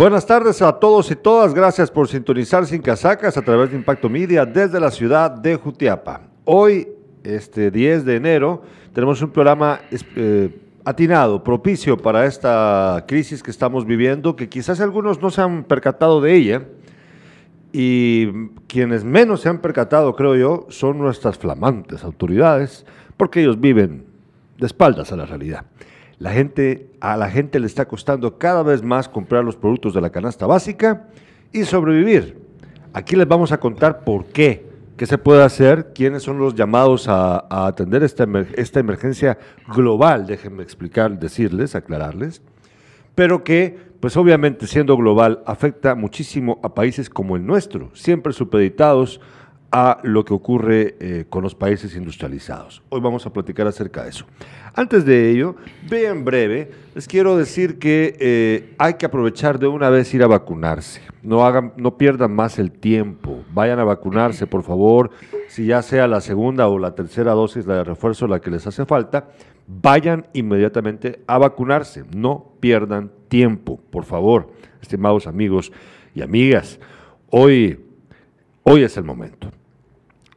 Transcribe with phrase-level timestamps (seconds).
[0.00, 1.52] Buenas tardes a todos y todas.
[1.52, 6.22] Gracias por sintonizar Sin Casacas a través de Impacto Media desde la ciudad de Jutiapa.
[6.46, 6.88] Hoy,
[7.22, 8.62] este 10 de enero,
[8.94, 9.78] tenemos un programa
[10.16, 15.64] eh, atinado, propicio para esta crisis que estamos viviendo, que quizás algunos no se han
[15.64, 16.62] percatado de ella.
[17.70, 22.86] Y quienes menos se han percatado, creo yo, son nuestras flamantes autoridades,
[23.18, 24.06] porque ellos viven
[24.56, 25.66] de espaldas a la realidad.
[26.20, 30.02] La gente, a la gente le está costando cada vez más comprar los productos de
[30.02, 31.06] la canasta básica
[31.50, 32.36] y sobrevivir.
[32.92, 34.66] Aquí les vamos a contar por qué,
[34.98, 39.38] qué se puede hacer, quiénes son los llamados a, atender esta, esta emergencia
[39.74, 42.42] global, déjenme explicar, decirles, aclararles,
[43.14, 49.22] pero que, pues obviamente siendo global, afecta muchísimo a países como el nuestro, siempre supeditados
[49.22, 49.30] a
[50.02, 52.82] lo que ocurre eh, con los países industrializados.
[52.88, 54.26] Hoy vamos a platicar acerca de eso.
[54.74, 55.56] Antes de ello,
[55.88, 60.26] bien breve, les quiero decir que eh, hay que aprovechar de una vez ir a
[60.26, 61.02] vacunarse.
[61.22, 63.44] No, hagan, no pierdan más el tiempo.
[63.52, 65.10] Vayan a vacunarse, por favor.
[65.48, 68.66] Si ya sea la segunda o la tercera dosis la de refuerzo la que les
[68.66, 69.28] hace falta,
[69.68, 72.04] vayan inmediatamente a vacunarse.
[72.14, 74.50] No pierdan tiempo, por favor,
[74.82, 75.72] estimados amigos
[76.14, 76.80] y amigas.
[77.28, 77.78] Hoy,
[78.64, 79.50] hoy es el momento.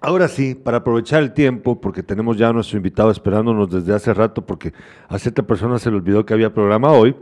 [0.06, 4.14] Ahora sí, para aprovechar el tiempo, porque tenemos ya a nuestro invitado esperándonos desde hace
[4.14, 4.74] rato, porque
[5.08, 7.16] a cierta persona se le olvidó que había programa hoy,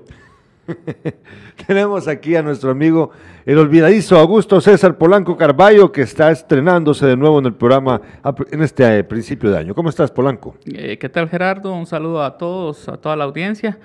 [1.67, 3.11] tenemos aquí a nuestro amigo,
[3.45, 8.01] el olvidadizo Augusto César Polanco Carballo, que está estrenándose de nuevo en el programa
[8.49, 9.75] en este eh, principio de año.
[9.75, 10.55] ¿Cómo estás, Polanco?
[10.65, 11.75] Eh, ¿Qué tal, Gerardo?
[11.75, 13.77] Un saludo a todos, a toda la audiencia.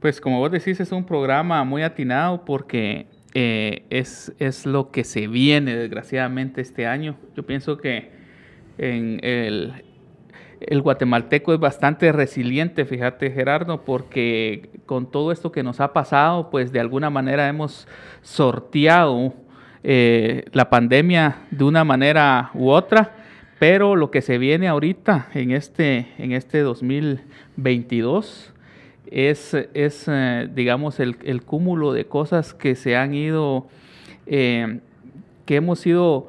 [0.00, 5.04] Pues como vos decís, es un programa muy atinado porque eh, es, es lo que
[5.04, 7.14] se viene, desgraciadamente, este año.
[7.36, 8.18] Yo pienso que
[8.80, 9.84] el,
[10.60, 16.50] el guatemalteco es bastante resiliente, fíjate Gerardo, porque con todo esto que nos ha pasado,
[16.50, 17.88] pues de alguna manera hemos
[18.22, 19.32] sorteado
[19.82, 23.16] eh, la pandemia de una manera u otra,
[23.58, 28.52] pero lo que se viene ahorita en este, en este 2022
[29.10, 33.66] es, es eh, digamos, el, cúmulo de cosas que se han ido,
[34.26, 34.80] eh,
[35.46, 36.28] que hemos ido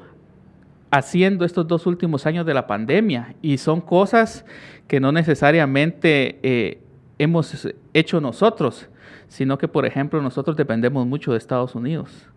[0.92, 4.44] haciendo estos dos últimos años de la pandemia y son cosas
[4.86, 6.82] que no necesariamente eh,
[7.18, 8.90] hemos hecho nosotros,
[9.26, 12.28] sino que, por ejemplo, nosotros dependemos mucho de Estados Unidos.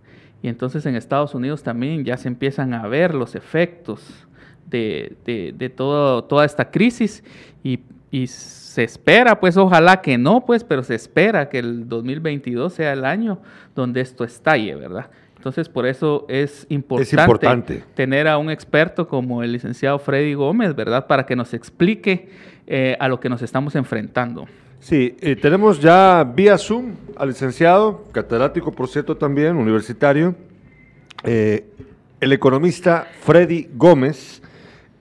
[0.42, 4.26] Y entonces en Estados Unidos también ya se empiezan a ver los efectos
[4.66, 7.26] de, de, toda esta crisis
[7.62, 12.74] y, y, se espera, pues ojalá que no, pues, pero se espera que el 2022
[12.74, 13.40] sea el año
[13.74, 15.10] donde esto estalle, ¿verdad?
[15.46, 21.06] Entonces, por eso es importante, tener a un experto como el licenciado Freddy Gómez, ¿verdad?
[21.06, 22.30] Para que nos explique
[22.66, 24.48] eh, a lo que nos estamos enfrentando.
[24.80, 30.34] Sí, eh, tenemos ya vía Zoom al licenciado, catedrático, por cierto, también, universitario,
[31.24, 31.64] eh,
[32.20, 34.42] el economista Freddy Gómez.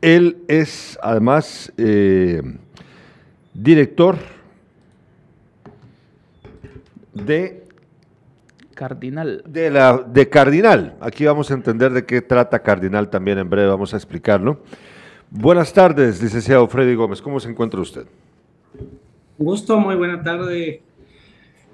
[0.03, 1.73] Él es, además,
[3.55, 4.19] director
[7.15, 7.64] de
[8.75, 9.43] Cardinal.
[9.47, 10.97] De, la, de Cardinal.
[11.01, 14.61] Aquí vamos a entender de qué trata Cardinal también en breve, vamos a explicarlo.
[15.31, 17.23] Buenas tardes, licenciado Freddy Gómez.
[17.23, 18.07] ¿Cómo se encuentra usted?
[19.37, 20.83] Un gusto, muy buena tarde,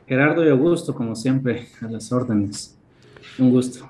[0.06, 2.76] Gerardo y Augusto, como siempre, a las órdenes.
[3.38, 3.88] Un gusto.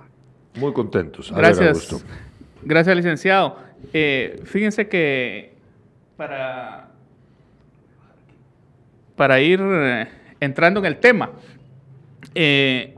[0.56, 1.32] Muy contentos.
[1.32, 2.04] Gracias.
[2.62, 3.56] Gracias, licenciado.
[3.92, 5.54] Eh, fíjense que
[6.16, 6.90] para,
[9.16, 10.08] para ir eh,
[10.40, 11.30] entrando en el tema,
[12.34, 12.94] eh,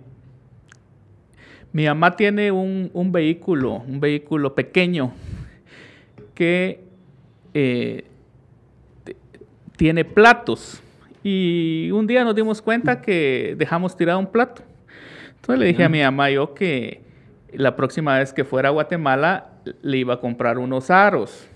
[1.73, 5.13] mi mamá tiene un, vehículo, un vehículo pequeño
[6.35, 6.85] que
[7.55, 8.05] eh,
[9.77, 10.83] tiene platos.
[11.25, 14.63] Y un día nos dimos cuenta que dejamos tirado un plato.
[15.37, 17.01] Entonces le dije a mi mamá yo que
[17.53, 19.53] la próxima vez que fuera a Guatemala
[19.83, 21.49] le iba a comprar unos aros.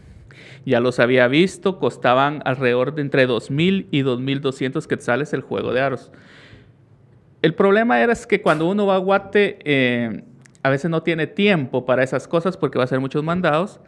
[0.65, 5.81] Ya los había visto, costaban alrededor de entre 2.000 y 2.200 quetzales el juego de
[5.81, 6.11] aros.
[7.43, 10.23] El problema era que cuando uno va a Guate, eh,
[10.63, 13.79] a veces no tiene tiempo para esas cosas porque va a hacer muchos mandados.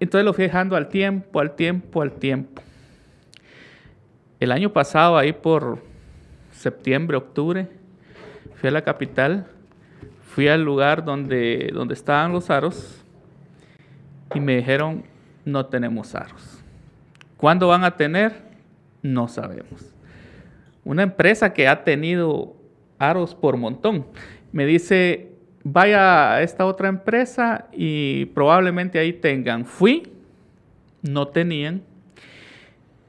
[0.00, 2.60] Entonces lo fui dejando al tiempo, al tiempo, al tiempo.
[4.40, 5.78] El año pasado, ahí por
[6.50, 7.68] septiembre, octubre,
[8.56, 9.46] fui a la capital,
[10.22, 13.02] fui al lugar donde, donde estaban los aros
[14.34, 15.04] y me dijeron,
[15.44, 16.62] no tenemos aros.
[17.36, 18.34] ¿Cuándo van a tener?
[19.02, 19.93] No sabemos
[20.84, 22.54] una empresa que ha tenido
[22.98, 24.06] aros por montón.
[24.52, 25.32] Me dice,
[25.62, 29.64] vaya a esta otra empresa y probablemente ahí tengan.
[29.64, 30.12] Fui,
[31.02, 31.82] no tenían.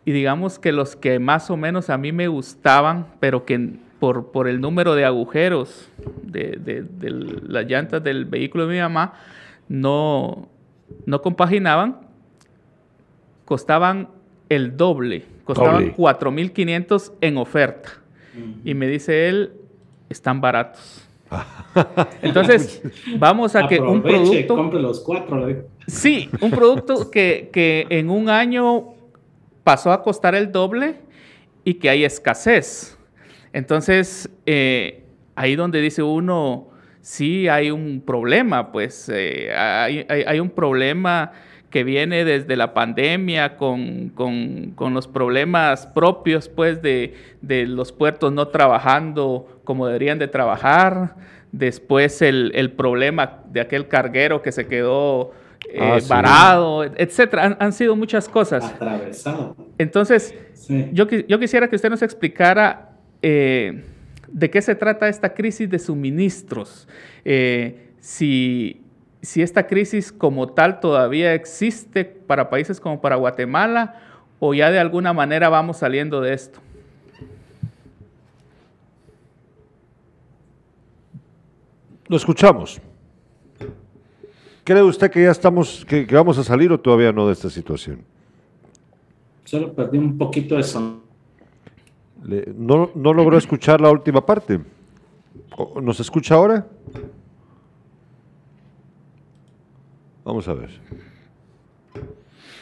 [0.05, 4.31] Y digamos que los que más o menos a mí me gustaban, pero que por,
[4.31, 5.89] por el número de agujeros
[6.21, 9.13] de, de, las llantas del vehículo de mi mamá,
[9.67, 10.47] no,
[11.05, 12.01] no compaginaban,
[13.45, 14.09] costaban
[14.49, 17.93] el doble, costaban 4.500 en oferta.
[18.65, 19.53] Y me dice él,
[20.09, 21.07] están baratos.
[22.21, 22.81] Entonces,
[23.17, 24.55] vamos a que un producto...
[24.55, 25.47] Compre los cuatro.
[25.87, 28.95] Sí, un producto que, que en un año
[29.63, 30.95] pasó a costar el doble
[31.63, 32.97] y que hay escasez.
[33.53, 35.03] Entonces, eh,
[35.35, 36.69] ahí donde dice uno,
[37.01, 41.31] sí hay un problema, pues eh, hay, un problema
[41.69, 44.13] que viene desde la pandemia con,
[44.79, 47.13] los problemas propios, pues, de,
[47.67, 51.15] los puertos no trabajando como deberían de trabajar.
[51.51, 55.31] Después el, problema de aquel carguero que se quedó
[55.71, 57.57] eh, ah, varado, etcétera.
[57.59, 58.63] Han, sido muchas cosas.
[58.63, 59.55] Atravesado.
[59.77, 60.35] Entonces,
[60.91, 62.89] yo, yo quisiera que usted nos explicara
[63.21, 63.83] eh,
[64.27, 66.87] de qué se trata esta crisis de suministros.
[67.23, 68.81] Eh, si,
[69.35, 74.01] esta crisis como tal todavía existe para países como para Guatemala
[74.39, 76.59] o ya de alguna manera vamos saliendo de esto.
[82.07, 82.79] Lo escuchamos.
[84.63, 87.49] ¿Cree usted que ya estamos, que, que, vamos a salir o todavía no de esta
[87.49, 88.01] situación?
[89.43, 91.05] Solo perdí un poquito de sonido
[92.55, 94.59] no, no logró escuchar la última parte.
[95.81, 96.67] ¿Nos escucha ahora?
[100.25, 100.69] Vamos a ver.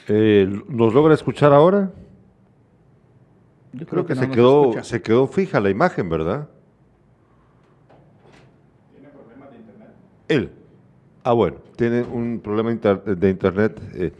[0.07, 1.91] Eh, ¿Nos logra escuchar ahora?
[3.71, 6.47] Yo creo, que, se, quedó, se quedó fija la imagen, ¿verdad?
[8.91, 9.89] ¿Tiene problemas de internet?
[10.27, 10.51] Él.
[11.23, 13.81] Ah, bueno, tiene un problema de internet.
[13.95, 14.11] Eh,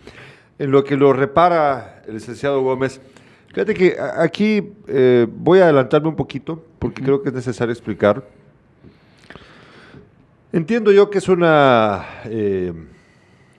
[0.58, 3.00] en lo que lo repara el licenciado Gómez,
[3.54, 8.28] Fíjate que aquí eh, voy a adelantarme un poquito porque creo que es necesario explicar.
[10.52, 12.74] Entiendo yo que es una eh,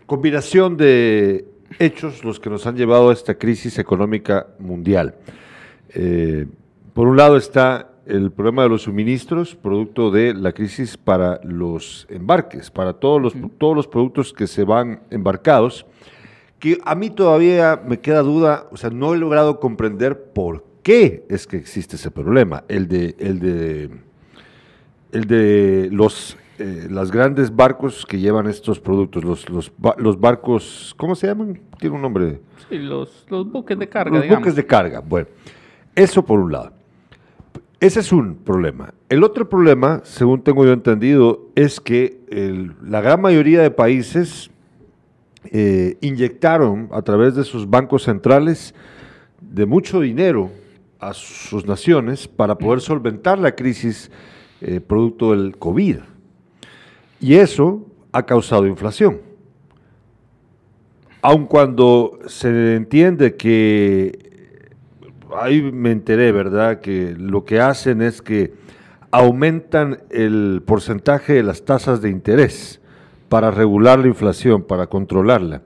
[0.06, 1.46] combinación de
[1.78, 5.14] hechos los que nos han llevado a esta crisis económica mundial.
[5.90, 6.46] Eh,
[6.92, 12.06] por un lado está el problema de los suministros, producto de la crisis para los
[12.10, 15.86] embarques, para todos los, todos los productos que se van embarcados
[16.64, 21.26] que a mí todavía me queda duda, o sea, no he logrado comprender por qué
[21.28, 23.90] es que existe ese problema, el de, el de,
[25.12, 30.94] el de los, eh, las grandes barcos que llevan estos productos, los, los, los, barcos,
[30.96, 31.60] ¿cómo se llaman?
[31.78, 32.40] Tiene un nombre.
[32.68, 34.18] Sí, los, los buques de carga.
[34.18, 35.28] Los buques de carga, bueno,
[35.94, 36.72] eso por un lado.
[37.80, 38.94] Ese es un problema.
[39.08, 42.20] El otro problema, según tengo yo entendido, es que
[42.82, 44.50] la gran mayoría de países
[45.50, 48.74] eh, inyectaron a través de sus bancos centrales
[49.40, 50.50] de mucho dinero
[50.98, 54.10] a sus naciones para poder solventar la crisis
[54.62, 55.98] eh, producto del COVID.
[57.25, 59.23] Y eso ha causado inflación.
[61.23, 64.75] Aun cuando se entiende que,
[65.35, 68.53] ahí me enteré, ¿verdad?, que lo que hacen es que
[69.11, 72.82] aumentan el porcentaje de las tasas de interés
[73.31, 75.62] para regular la inflación, para controlarla.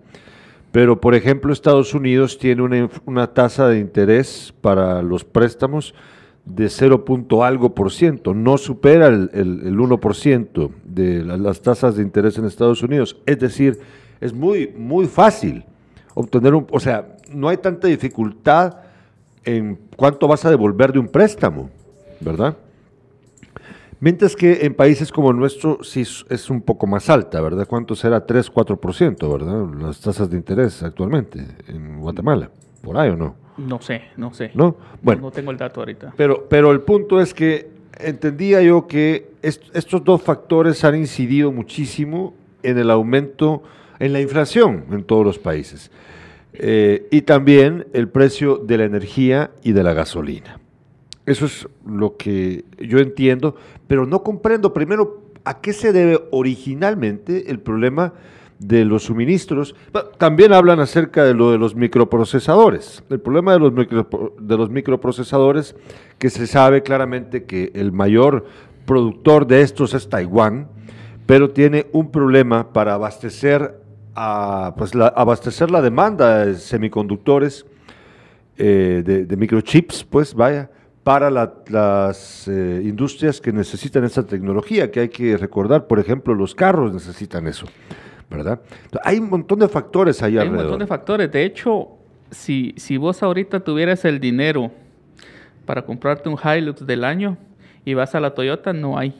[0.71, 5.93] Pero, por ejemplo, Estados Unidos tiene una, tasa de interés para los préstamos
[6.49, 7.05] de 0.
[7.43, 12.83] algo por ciento, no supera el, el, 1% de las tasas de interés en Estados
[12.83, 13.17] Unidos.
[13.27, 13.79] Es decir,
[14.21, 15.65] es muy, muy fácil
[16.15, 18.79] obtener un, o sea, no hay tanta dificultad
[19.45, 21.71] en cuánto vas a devolver de un préstamo,
[22.21, 22.57] ¿verdad?
[24.01, 27.67] Mientras que en países como el nuestro sí es un poco más alta, ¿verdad?
[27.67, 28.25] ¿Cuánto será?
[28.25, 29.67] 3, 4%, ¿verdad?
[29.81, 32.51] Las tasas de interés actualmente en Guatemala.
[32.83, 33.35] ¿Por ahí o no?
[33.57, 34.53] No sé, no sé.
[34.55, 34.77] ¿No?
[35.03, 35.23] Bueno.
[35.23, 36.15] No tengo el dato ahorita.
[36.17, 42.35] Pero, pero el punto es que entendía yo que estos dos factores han incidido muchísimo
[42.63, 43.63] en el aumento,
[43.99, 45.91] en la inflación en todos los países.
[46.53, 50.59] Eh, y también el precio de la energía y de la gasolina.
[51.27, 53.55] Eso es lo que yo entiendo,
[53.87, 58.15] pero no comprendo primero a qué se debe originalmente el problema
[58.59, 59.75] de los suministros.
[60.19, 63.03] También hablan acerca de lo de los microprocesadores.
[63.11, 65.77] El problema de los, de los microprocesadores,
[66.19, 68.47] que se sabe claramente que el mayor
[68.85, 70.69] productor de estos es Taiwán,
[71.27, 73.81] pero tiene un problema para abastecer,
[74.15, 77.67] a, pues la, abastecer la demanda de semiconductores,
[78.57, 80.71] eh, de, de microchips, pues vaya,
[81.09, 86.55] para las eh, industrias que necesitan esa tecnología, que hay que recordar, por ejemplo, los
[86.55, 87.65] carros necesitan eso,
[88.31, 88.61] ¿verdad?
[89.05, 90.55] hay un montón de factores ahí alrededor.
[90.55, 91.33] Hay un montón de factores.
[91.33, 91.89] De hecho,
[92.31, 94.71] si, si vos ahorita tuvieras el dinero
[95.65, 97.37] para comprarte un Hilux del año
[97.85, 99.15] y vas a la Toyota, no hay.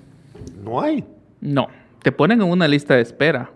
[0.63, 1.05] No hay.
[1.41, 1.69] No,
[2.03, 3.51] te ponen en una lista de espera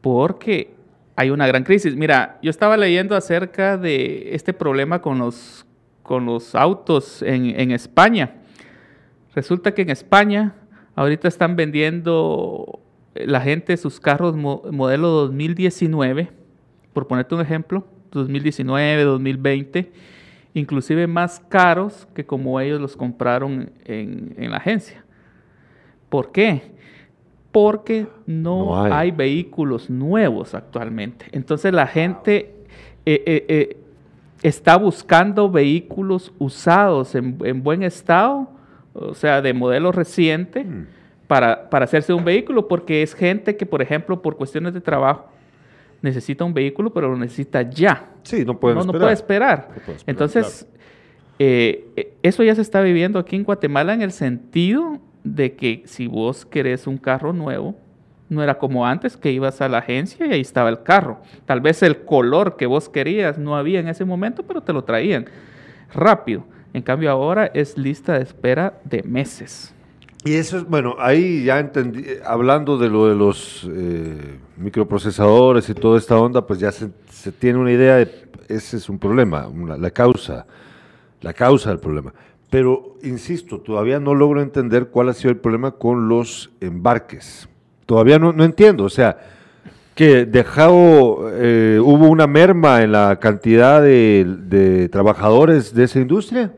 [0.00, 0.74] porque
[1.16, 1.94] hay una gran crisis.
[1.94, 5.66] Mira, yo estaba leyendo acerca de este problema con los,
[6.02, 8.36] con los autos en, España.
[9.34, 10.54] Resulta que en España
[10.94, 12.79] ahorita están vendiendo
[13.14, 16.30] la gente sus carros modelo 2019,
[16.92, 19.92] por ponerte un ejemplo, 2019, 2020,
[20.54, 25.04] inclusive más caros que como ellos los compraron en, en la agencia.
[26.08, 26.62] ¿Por qué?
[27.52, 29.10] porque no, hay.
[29.10, 31.26] vehículos nuevos actualmente.
[31.32, 32.54] Entonces la gente
[33.04, 33.76] eh, eh, eh,
[34.42, 38.48] está buscando vehículos usados en, buen estado,
[38.94, 40.86] o sea, de modelo reciente, mm.
[41.30, 45.28] Para, hacerse un vehículo, porque es gente que, por ejemplo, por cuestiones de trabajo,
[46.02, 48.08] necesita un vehículo, pero lo necesita ya.
[48.24, 48.92] Sí, no puede esperar.
[48.92, 49.68] No puede esperar.
[50.08, 50.66] Entonces,
[51.38, 56.44] eso ya se está viviendo aquí en Guatemala en el sentido de que si vos
[56.44, 57.76] querés un carro nuevo,
[58.28, 61.20] no era como antes que ibas a la agencia y ahí estaba el carro.
[61.46, 64.82] Tal vez el color que vos querías no había en ese momento, pero te lo
[64.82, 65.26] traían
[65.94, 66.42] rápido.
[66.72, 69.72] En cambio ahora es lista de espera de meses.
[70.24, 75.74] Y eso es, bueno, ahí ya entendí, hablando de lo de los eh, microprocesadores y
[75.74, 76.90] toda esta onda, pues ya se,
[77.38, 79.48] tiene una idea de, ese es un problema,
[79.78, 80.46] la causa,
[81.22, 82.12] la causa del problema.
[82.50, 87.48] Pero, insisto, todavía no logro entender cuál ha sido el problema con los embarques.
[87.86, 89.18] Todavía no, entiendo, o sea,
[89.94, 96.52] que dejado, eh, hubo una merma en la cantidad de, trabajadores de esa industria.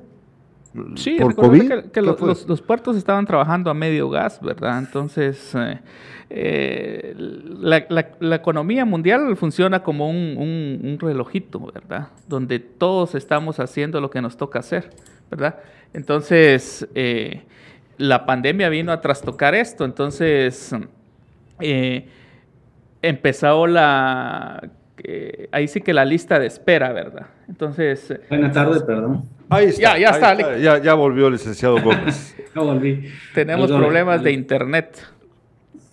[0.94, 1.90] Sí, por COVID?
[1.92, 4.78] que, los, puertos estaban trabajando a medio gas, ¿verdad?
[4.78, 5.80] Entonces, eh,
[6.30, 10.36] eh, la, economía mundial funciona como un,
[10.82, 12.08] un relojito, ¿verdad?
[12.26, 14.90] Donde todos estamos haciendo lo que nos toca hacer,
[15.30, 15.58] ¿verdad?
[15.92, 17.42] Entonces, eh,
[17.98, 19.84] la pandemia vino a trastocar esto.
[19.84, 20.74] Entonces,
[23.02, 24.70] empezó la...
[25.50, 27.26] ahí sí que la lista de espera, ¿verdad?
[27.48, 28.14] Entonces...
[28.28, 29.24] Buenas tardes, perdón.
[29.52, 29.98] Ahí está.
[29.98, 30.58] Ya, está.
[30.58, 32.34] Ya, ya, volvió el licenciado Gómez.
[32.54, 33.08] no volví.
[33.34, 34.98] Tenemos problemas de internet.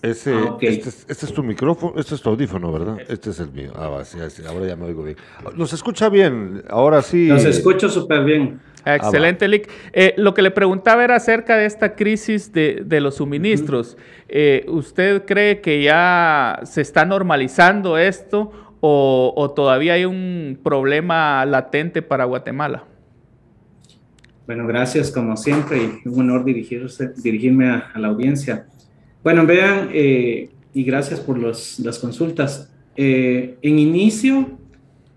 [0.01, 2.99] Ese, ah, este, este, es tu micrófono, este es tu audífono, ¿verdad?
[3.09, 3.73] Este es el mío.
[3.75, 5.17] Ah, va, sí, ahora ya me oigo bien.
[5.57, 6.63] ¿Nos escucha bien?
[6.69, 7.27] Ahora sí.
[7.27, 8.61] Nos escucho súper bien.
[8.85, 9.69] Ah, excelente, Lick.
[9.91, 13.97] Eh, lo que le preguntaba era acerca de esta crisis de, los suministros.
[14.29, 22.01] Eh, ¿Usted cree que ya se está normalizando esto o, todavía hay un problema latente
[22.01, 22.83] para Guatemala?
[24.45, 28.65] Bueno, gracias como siempre y un honor dirigirme a, la audiencia.
[29.23, 32.71] Bueno, vean, eh, y gracias por las consultas.
[32.95, 34.59] en inicio,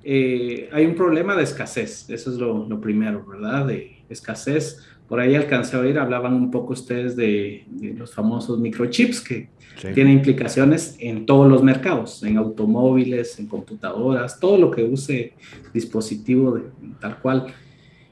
[0.04, 3.66] eh, hay un problema de escasez, eso es lo, primero, ¿verdad?
[3.66, 4.80] De escasez.
[5.12, 7.66] Por ahí alcancé a oír, hablaban un poco ustedes de,
[7.98, 9.50] los famosos microchips que
[9.92, 15.34] tienen implicaciones en todos los mercados, en automóviles, en computadoras, todo lo que use
[15.74, 16.62] dispositivo de,
[16.98, 17.48] tal cual.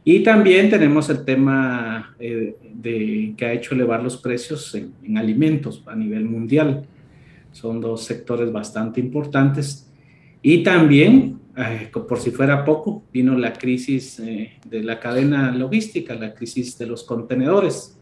[0.04, 5.16] Y también tenemos el tema eh, de, que ha hecho elevar los precios en, en
[5.16, 6.84] alimentos a nivel mundial.
[7.50, 9.90] Son dos sectores bastante importantes.
[10.42, 11.38] Y también
[11.90, 16.86] por si fuera poco, vino la crisis eh, de la cadena logística, la crisis de
[16.86, 17.98] los contenedores,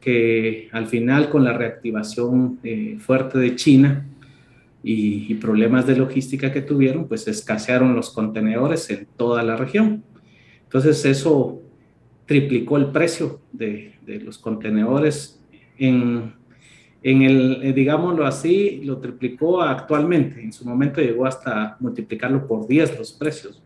[0.00, 4.06] que al final con la reactivación eh, fuerte de China
[4.82, 10.04] y, problemas de logística que tuvieron, pues escasearon los contenedores en toda la región.
[10.64, 11.60] Entonces eso
[12.24, 15.40] triplicó el precio de, de los contenedores
[15.78, 16.34] en
[17.02, 20.40] en el, eh, digámoslo así, lo triplicó actualmente.
[20.42, 23.62] En su momento llegó hasta multiplicarlo por 10 los precios.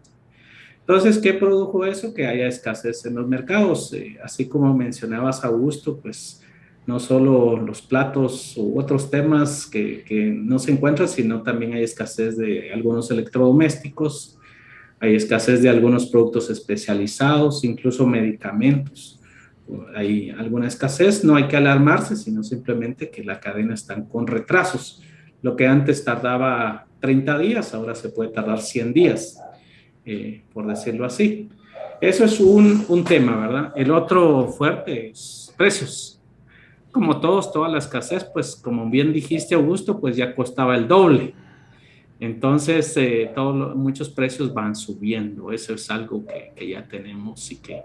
[0.80, 2.12] Entonces, ¿qué produjo eso?
[2.12, 3.92] Que haya escasez en los mercados.
[3.92, 6.42] Eh, así como mencionabas, Augusto, pues
[6.86, 11.84] no solo los platos u otros temas que, que no se encuentran, sino también hay
[11.84, 14.38] escasez de algunos electrodomésticos,
[14.98, 19.19] hay escasez de algunos productos especializados, incluso medicamentos
[19.94, 25.02] hay alguna escasez, no hay que alarmarse, sino simplemente que la cadena está con retrasos.
[25.42, 29.42] Lo que antes tardaba 30 días, ahora se puede tardar 100 días,
[30.04, 31.48] eh, por decirlo así.
[32.00, 33.72] Eso es un, un, tema, ¿verdad?
[33.76, 36.20] El otro fuerte es precios.
[36.92, 41.34] Como todos, toda la escasez, pues como bien dijiste, Augusto, pues ya costaba el doble.
[42.18, 43.30] Entonces, eh,
[43.74, 45.52] muchos precios van subiendo.
[45.52, 47.82] Eso es algo que, que ya tenemos y que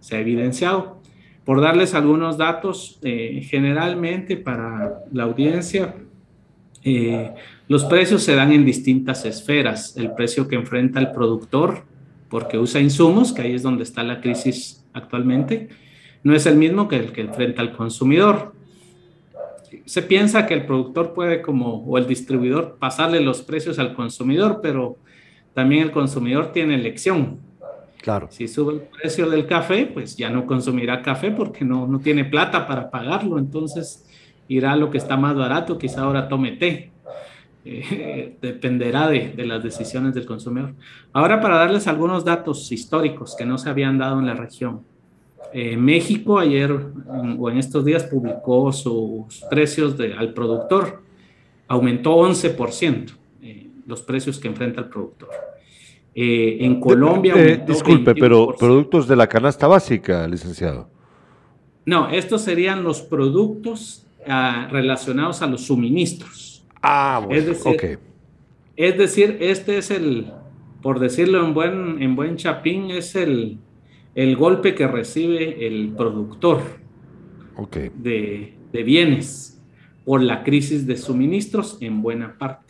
[0.00, 1.00] se ha evidenciado.
[1.46, 5.94] Por darles algunos datos, eh, generalmente para la audiencia,
[6.82, 7.32] eh,
[7.68, 9.96] los precios se dan en distintas esferas.
[9.96, 11.84] El precio que enfrenta el productor
[12.28, 15.68] porque usa insumos, que ahí es donde está la crisis actualmente.
[16.24, 18.52] no es el mismo que el que enfrenta al consumidor.
[19.84, 24.58] Se piensa que el productor puede como, o el distribuidor, pasarle los precios al consumidor,
[24.60, 24.98] pero
[25.54, 27.38] también el consumidor tiene elección.
[28.30, 32.24] Si sube el precio del café, pues ya no consumirá café porque no, no tiene
[32.24, 34.06] plata para pagarlo, entonces
[34.48, 36.92] irá a lo que está más barato, quizá ahora tome té.
[37.64, 40.74] Eh, dependerá de, de, las decisiones del consumidor.
[41.12, 44.82] Ahora para darles algunos datos históricos que no se habían dado en la región.
[45.52, 46.70] Eh, México ayer
[47.38, 51.02] o en estos días publicó sus precios al productor.
[51.66, 55.30] Aumentó 11% eh, los precios que enfrenta el productor.
[56.18, 57.34] Eh, en Colombia.
[57.36, 60.88] Eh, disculpe, pero productos de la canasta básica, licenciado.
[61.84, 66.64] No, estos serían los productos uh, relacionados a los suministros.
[66.80, 67.98] Ah, bueno, es decir,
[68.76, 70.32] es decir, este es el,
[70.80, 73.58] por decirlo en buen, en buen chapín, es el,
[74.14, 76.62] el golpe que recibe el productor
[77.56, 77.90] okay.
[77.94, 79.62] de, de bienes
[80.06, 82.65] por la crisis de suministros en buena parte.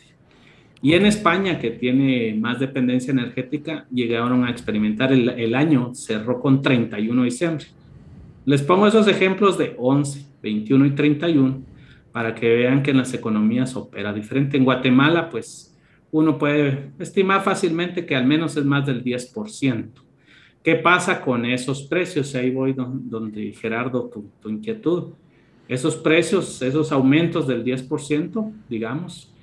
[0.81, 6.39] Y en España, que tiene más dependencia energética, llegaron a experimentar el, el, año, cerró
[6.39, 7.65] con 31 de diciembre.
[8.45, 11.61] Les pongo esos ejemplos de 11, 21 y 31
[12.11, 14.57] para que vean que en las economías opera diferente.
[14.57, 15.75] En Guatemala, pues
[16.11, 19.89] uno puede estimar fácilmente que al menos es más del 10%.
[20.63, 22.33] ¿Qué pasa con esos precios?
[22.35, 25.13] Ahí voy donde, Gerardo, tu, tu inquietud.
[25.67, 29.33] Esos precios, esos aumentos del 10%, digamos,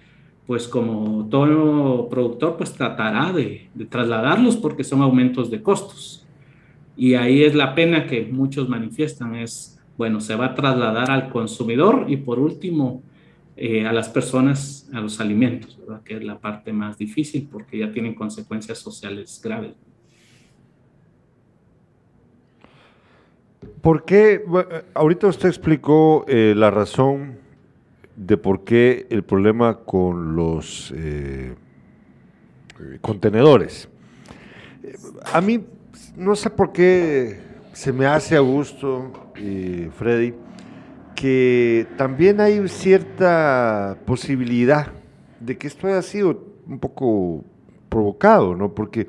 [0.47, 6.27] pues como todo productor, pues tratará de, trasladarlos porque son aumentos de costos.
[6.97, 11.31] Y ahí es la pena que muchos manifiestan, es, bueno, se va a trasladar al
[11.31, 13.03] consumidor y por último
[13.57, 16.03] eh, a las personas, a los alimentos, ¿verdad?
[16.03, 19.75] que es la parte más difícil porque ya tienen consecuencias sociales graves.
[23.81, 24.43] ¿Por qué?
[24.95, 27.44] Ahorita usted explicó eh, la razón
[28.17, 31.55] de por qué el problema con los eh,
[33.01, 33.89] contenedores.
[35.33, 35.65] A mí
[36.17, 37.41] no sé por qué
[37.73, 40.35] se me hace a gusto, eh, Freddy,
[41.15, 44.93] que también hay cierta posibilidad
[45.41, 47.45] de que esto haya sido un poco
[47.89, 48.75] provocado, ¿no?
[48.75, 49.09] Porque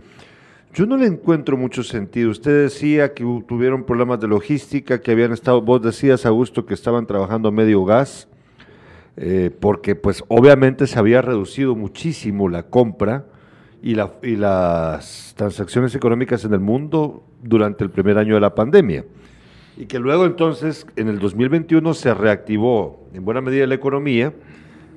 [0.73, 2.31] yo no le encuentro mucho sentido.
[2.31, 7.05] Usted decía que tuvieron problemas de logística, que habían estado, vos decías, Augusto, que estaban
[7.07, 8.27] trabajando a medio gas.
[9.17, 13.25] Eh, porque pues obviamente se había reducido muchísimo la compra
[13.81, 18.53] y, la, y, las transacciones económicas en el mundo durante el primer año de la
[18.53, 19.05] pandemia.
[19.77, 24.33] Y que luego entonces en el 2021 se reactivó en buena medida la economía.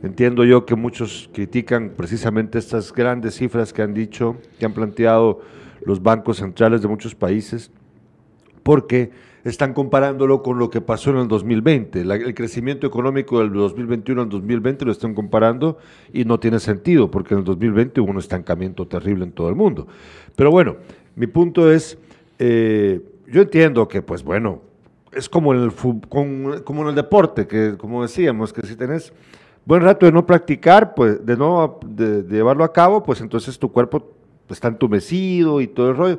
[0.02, 5.40] Entiendo yo que muchos critican precisamente estas grandes cifras que han dicho, que han planteado
[5.84, 7.70] los bancos centrales de muchos países,
[8.62, 9.10] porque
[9.44, 12.00] están comparándolo con lo que pasó en el 2020.
[12.00, 15.78] el crecimiento económico del 2021 al 2020 lo están comparando
[16.12, 19.54] y no tiene sentido, porque en el 2020 hubo un estancamiento terrible en todo el
[19.54, 19.86] mundo.
[20.36, 20.76] Pero bueno,
[21.16, 21.98] mi punto es,
[22.38, 24.62] eh, yo entiendo que, pues bueno,
[25.12, 25.72] es como en, el,
[26.64, 29.12] como en el deporte, que como decíamos, que si tenés
[29.64, 33.70] buen rato de no practicar, pues de no de llevarlo a cabo, pues entonces tu
[33.70, 34.12] cuerpo
[34.48, 36.18] está entumecido y todo el rollo.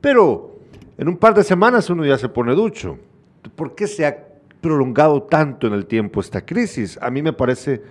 [0.00, 0.55] Pero
[0.98, 2.98] en un par de semanas uno ya se pone ducho.
[3.54, 4.16] ¿Por qué se ha
[4.60, 6.98] prolongado tanto en el tiempo esta crisis?
[7.00, 7.82] A mí me parece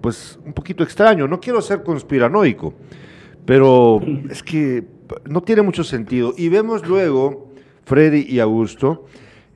[0.00, 1.28] pues un poquito extraño.
[1.28, 2.74] No quiero ser conspiranoico,
[3.44, 4.00] pero
[4.30, 4.84] es que
[5.26, 6.34] no tiene mucho sentido.
[6.36, 7.52] Y vemos luego,
[7.84, 9.06] Freddy y Augusto,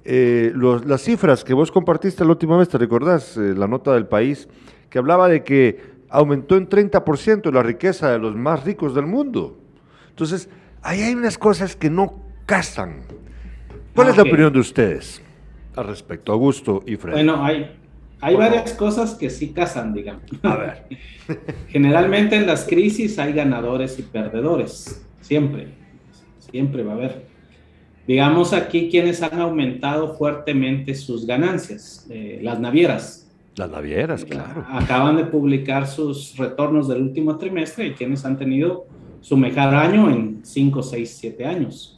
[0.04, 3.36] eh, los, las cifras que vos compartiste la última vez, ¿te recordás?
[3.36, 4.48] Eh, la nota del país,
[4.88, 9.58] que hablaba de que aumentó en 30% la riqueza de los más ricos del mundo.
[10.10, 10.48] Entonces,
[10.82, 13.02] ahí hay unas cosas que no casan.
[13.94, 15.20] ¿Cuál es la opinión de ustedes
[15.76, 17.12] al respecto, Augusto y Fred?
[17.12, 17.70] Bueno, hay,
[18.22, 20.22] hay varias cosas que sí casan, digamos.
[20.42, 20.86] A ver.
[21.68, 25.68] Generalmente en las crisis hay ganadores y perdedores, siempre,
[26.50, 27.26] siempre va a haber.
[28.06, 33.30] Digamos aquí quienes han aumentado fuertemente sus ganancias, eh, las navieras.
[33.56, 34.64] Las navieras, claro.
[34.70, 38.86] Acaban de publicar sus retornos del último trimestre y quienes han tenido
[39.20, 41.97] su mejor año en 5, 6, 7 años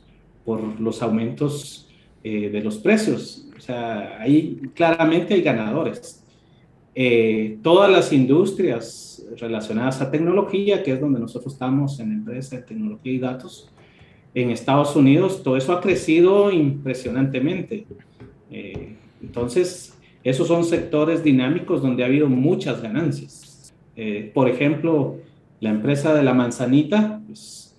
[0.50, 1.86] por los aumentos
[2.24, 3.46] eh, de los precios.
[3.56, 6.24] O sea, ahí claramente hay ganadores.
[6.92, 12.62] Eh, todas las industrias relacionadas a tecnología, que es donde nosotros estamos en empresa de
[12.62, 13.70] tecnología y datos,
[14.34, 17.86] en Estados Unidos, todo eso ha crecido impresionantemente.
[18.50, 23.72] Eh, entonces, esos son sectores dinámicos donde ha habido muchas ganancias.
[24.34, 25.18] por ejemplo,
[25.60, 27.69] la empresa de la manzanita, pues,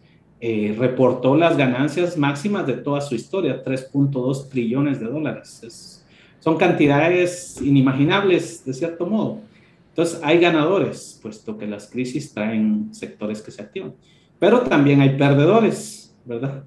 [0.43, 6.03] eh, reportó las ganancias máximas de toda su historia, 3.2 trillones de dólares.
[6.39, 9.39] son cantidades inimaginables, de cierto modo.
[9.89, 13.93] Entonces, hay ganadores, puesto que las crisis traen sectores que se activan.
[14.39, 16.63] Pero también hay perdedores, ¿verdad?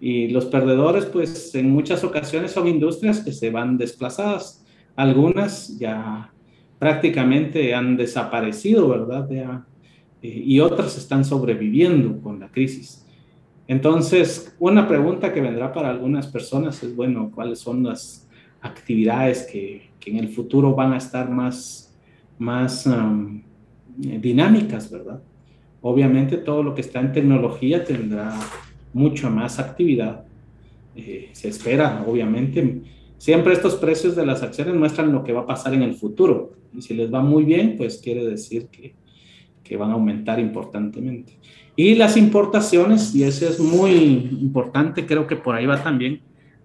[0.00, 4.64] Y los perdedores, pues en muchas ocasiones son industrias que se van desplazadas.
[4.96, 6.32] Algunas ya
[6.78, 9.28] prácticamente han desaparecido, ¿verdad?
[9.30, 9.66] Ya,
[10.22, 13.01] eh, y otras están sobreviviendo con la crisis.
[13.72, 18.28] Entonces, una pregunta que vendrá para algunas personas es, bueno, ¿cuáles son las
[18.60, 21.90] actividades que, en el futuro van a estar más,
[22.38, 22.86] más
[23.96, 25.22] dinámicas, ¿verdad?
[25.80, 28.38] Obviamente todo lo que está en tecnología tendrá
[28.92, 30.22] mucha más actividad.
[30.94, 32.82] Eh, se espera, obviamente.
[33.16, 36.52] Siempre estos precios de las acciones muestran lo que va a pasar en el futuro.
[36.76, 38.92] Y si les va muy bien, pues quiere decir que,
[39.62, 41.38] que van a aumentar importantemente.
[41.76, 43.92] Y las importaciones, y eso es muy
[44.40, 46.20] importante, creo que por ahí va también.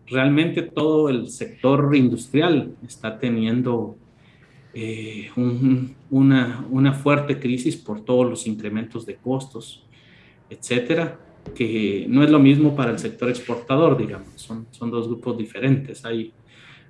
[0.05, 3.97] Realmente todo el sector industrial está teniendo
[4.73, 5.29] eh,
[6.09, 9.85] una, una fuerte crisis por todos los incrementos de costos,
[10.49, 11.19] etcétera
[11.53, 16.03] que no es lo mismo para el sector exportador, digamos, son, son dos grupos diferentes.
[16.05, 16.33] Hay,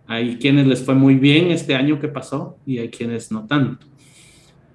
[0.07, 3.87] hay quienes les fue muy bien este año que pasó y hay quienes no tanto.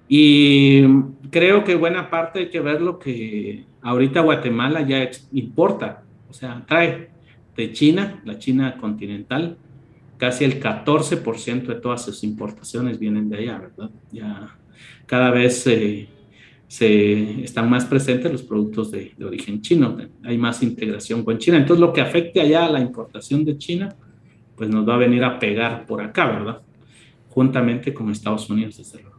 [0.07, 0.83] Y
[1.29, 6.63] creo que buena parte hay que ver lo que ahorita Guatemala ya importa, o sea,
[6.67, 7.09] trae
[7.55, 9.57] de China, la China continental,
[10.17, 13.89] casi el 14% de todas sus importaciones vienen de allá, ¿verdad?
[14.11, 14.57] Ya
[15.05, 16.07] cada vez eh,
[16.67, 21.57] se están más presentes los productos de, origen chino, hay más integración con China.
[21.57, 23.95] Entonces, lo que afecte allá a la importación de China,
[24.55, 26.61] pues nos va a venir a pegar por acá, ¿verdad?
[27.29, 29.12] Juntamente con Estados Unidos, desde luego.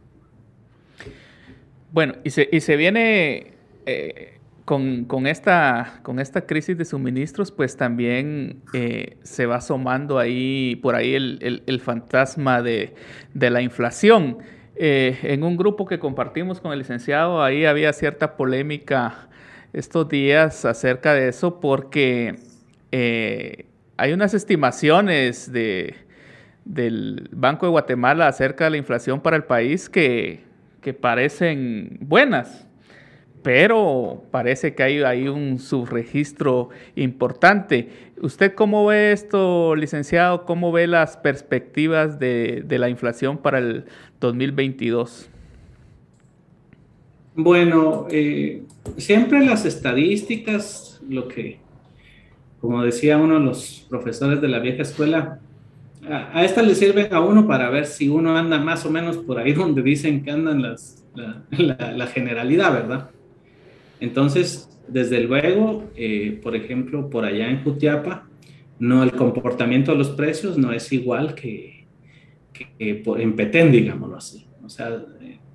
[1.95, 3.53] Bueno, y se, y se viene
[3.85, 10.19] eh, con, con, esta, con esta crisis de suministros, pues también eh, se va asomando
[10.19, 12.95] ahí, por ahí el, el, fantasma de,
[13.33, 14.39] de la inflación.
[14.75, 19.29] Eh, en un grupo que compartimos con el licenciado, ahí había cierta polémica
[19.71, 22.35] estos días acerca de eso porque
[23.95, 25.95] hay unas estimaciones de,
[26.65, 30.43] del Banco de Guatemala acerca de la inflación para el país que,
[30.85, 32.67] que parecen buenas
[33.41, 37.89] pero parece que hay, un subregistro importante.
[38.19, 40.45] ¿Usted cómo ve esto, licenciado?
[40.45, 43.85] ¿Cómo ve las perspectivas de, de la inflación para el
[44.19, 45.29] 2022?
[47.35, 48.63] Bueno, eh,
[48.97, 51.59] siempre las estadísticas, lo que,
[52.61, 55.39] como decía uno de los profesores de la vieja escuela,
[56.09, 59.39] a, estas le sirven a uno para ver si uno anda más o menos por
[59.39, 63.09] ahí donde dicen que andan las, la, la generalidad, ¿verdad?
[63.99, 68.27] Entonces, desde luego, eh, por ejemplo, por allá en Jutiapa,
[68.77, 71.85] no el comportamiento de los precios no es igual que,
[72.79, 74.45] en Petén, digámoslo así.
[74.63, 75.03] O sea,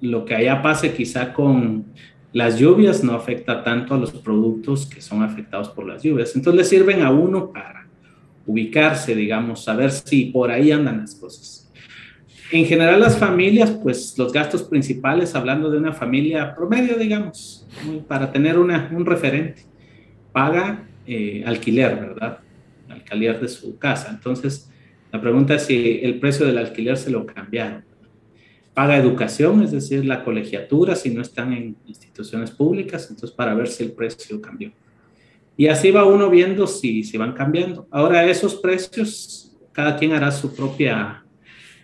[0.00, 1.86] lo que allá pase quizá con
[2.32, 6.34] las lluvias no afecta tanto a los productos que son afectados por las lluvias.
[6.34, 7.79] Entonces le sirven a uno para
[8.50, 11.70] ubicarse, digamos, saber si por ahí andan las cosas.
[12.52, 17.64] En general las familias, pues los gastos principales, hablando de una familia promedio, digamos,
[18.08, 19.62] para tener una, un referente,
[20.32, 22.40] paga eh, alquiler, ¿verdad?
[22.88, 24.10] Alquiler de su casa.
[24.10, 24.68] Entonces,
[25.12, 27.84] la pregunta es si el precio del alquiler se lo cambiaron.
[28.74, 33.68] Paga educación, es decir, la colegiatura, si no están en instituciones públicas, entonces para ver
[33.68, 34.72] si el precio cambió.
[35.60, 37.86] Y así va uno viendo si, si van cambiando.
[37.90, 41.22] Ahora, esos precios, cada quien hará su propia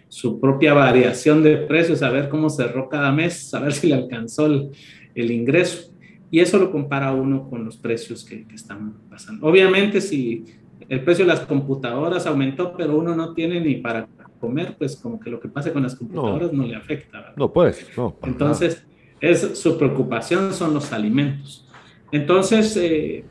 [0.09, 3.97] su propia variación de precios, a ver cómo cerró cada mes, a ver si le
[3.97, 5.93] alcanzó el, ingreso.
[6.31, 9.47] Y eso lo compara uno con los precios que, están pasando.
[9.47, 10.47] Obviamente, si
[10.89, 14.09] el precio de las computadoras aumentó, pero uno no tiene ni para
[14.41, 17.35] comer, pues como que lo que pase con las computadoras no, le afecta.
[17.37, 18.17] No, pues, no.
[18.23, 18.87] Entonces,
[19.21, 21.69] es, su preocupación son los alimentos.
[22.11, 23.23] Entonces, eh,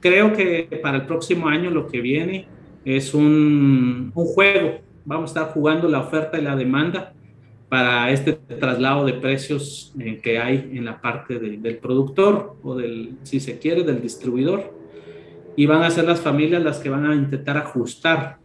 [0.00, 2.46] creo que para el próximo año lo que viene
[2.84, 7.12] es un, un juego vamos a estar jugando la oferta y la demanda
[7.68, 13.16] para este traslado de precios eh, que hay en la parte del productor o del,
[13.22, 14.74] si se quiere, del distribuidor.
[15.56, 18.38] Y van a ser las familias las que van a intentar ajustar,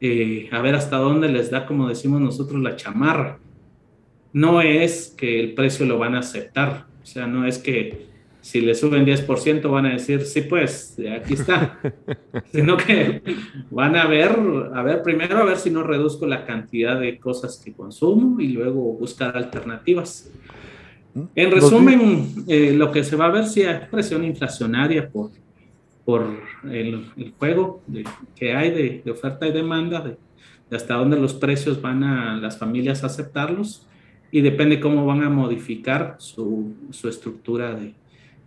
[0.00, 3.38] eh, a ver hasta dónde les da, como decimos nosotros, la chamarra.
[4.32, 8.06] No es que el precio lo van a aceptar, o sea, no es que
[8.44, 11.80] si le suben 10% van a decir, sí, pues, aquí está.
[12.52, 13.22] Sino que
[13.70, 14.36] van a ver,
[14.74, 18.48] a ver, primero a ver si no reduzco la cantidad de cosas que consumo y
[18.48, 20.30] luego buscar alternativas.
[21.34, 25.30] En resumen, eh, lo que se va a ver si hay presión inflacionaria por,
[26.04, 26.26] por
[26.70, 27.80] el, juego
[28.36, 30.18] que hay de, oferta y demanda, de,
[30.76, 33.86] hasta dónde los precios van a las familias a aceptarlos
[34.30, 37.94] y depende cómo van a modificar su, su estructura de,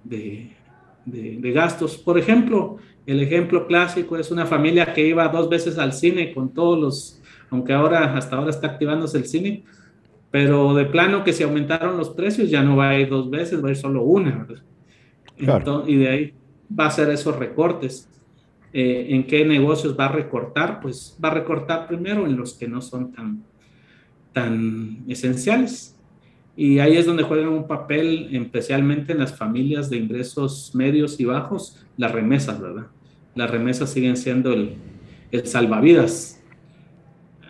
[0.10, 1.98] de, gastos.
[1.98, 6.54] Por ejemplo, el ejemplo clásico es una familia que iba dos veces al cine con
[6.54, 9.63] todos los, aunque ahora hasta ahora está activándose el cine,
[10.32, 13.63] pero de plano que si aumentaron los precios ya no va a ir dos veces,
[13.63, 14.46] va a ir solo una,
[15.38, 16.34] y de ahí
[16.78, 18.10] va a ser esos recortes.
[18.74, 20.82] Eh, ¿En qué negocios va a recortar?
[20.82, 23.43] Pues va a recortar primero en los que no son tan,
[24.34, 25.96] tan esenciales.
[26.58, 31.26] Y ahí es donde juegan un papel, especialmente en las familias de ingresos medios y
[31.26, 32.88] bajos, las remesas, ¿verdad?
[33.36, 34.74] Las remesas siguen siendo el,
[35.32, 36.43] el salvavidas.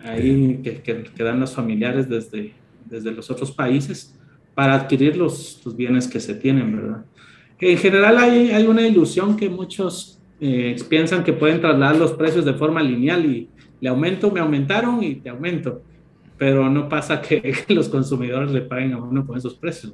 [0.04, 2.52] Ahí que, que, dan los familiares desde,
[2.84, 4.14] desde los otros países
[4.54, 7.04] para adquirir los, los bienes que se tienen, ¿verdad?
[7.60, 12.44] En general hay, hay una ilusión que muchos eh, piensan que pueden trasladar los precios
[12.44, 13.48] de forma lineal y
[13.80, 15.82] le aumento, me aumentaron y te aumento,
[16.38, 19.92] pero no pasa que, los consumidores le paguen a uno con esos precios.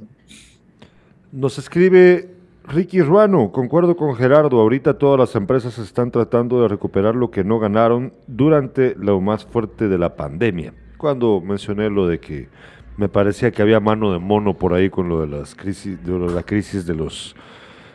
[1.32, 2.28] Nos escribe
[2.68, 7.42] Ricky Ruano, concuerdo con Gerardo, ahorita todas las empresas están tratando de recuperar lo que
[7.42, 10.72] no ganaron durante lo más fuerte de la pandemia.
[10.96, 12.48] Cuando mencioné lo de que
[12.96, 16.18] me parecía que había mano de mono por ahí con lo de las crisis, de
[16.18, 17.34] la crisis de los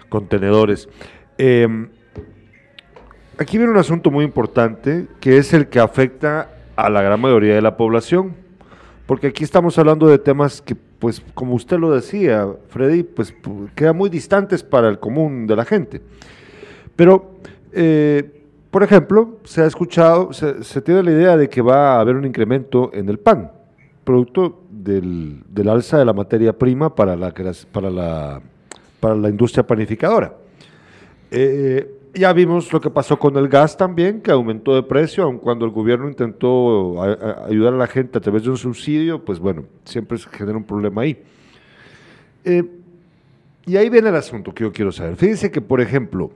[0.09, 0.89] contenedores.
[1.37, 1.89] Em,
[3.37, 7.55] aquí viene un asunto muy importante que es el que afecta a la gran mayoría
[7.55, 8.35] de la población,
[9.05, 13.33] porque aquí estamos hablando de temas que, pues, como usted lo decía, Freddy, pues
[13.75, 16.01] quedan muy distantes para el común de la gente.
[16.95, 17.35] Pero,
[17.71, 22.15] eh, por ejemplo, se ha escuchado, se, tiene la idea de que va a haber
[22.15, 23.51] un incremento en el pan,
[24.03, 27.33] producto del, del alza de la materia prima para la,
[27.71, 28.41] para la
[28.99, 30.33] para la industria panificadora.
[31.31, 35.37] Eh, ya vimos lo que pasó con el gas también, que aumentó de precio, aun
[35.37, 37.01] cuando el gobierno intentó
[37.45, 40.63] ayudar a la gente a través de un subsidio, pues bueno, siempre se genera un
[40.63, 41.21] problema ahí.
[42.43, 42.63] Eh,
[43.65, 45.15] y ahí viene el asunto que yo quiero saber.
[45.15, 46.31] Fíjense que, por ejemplo,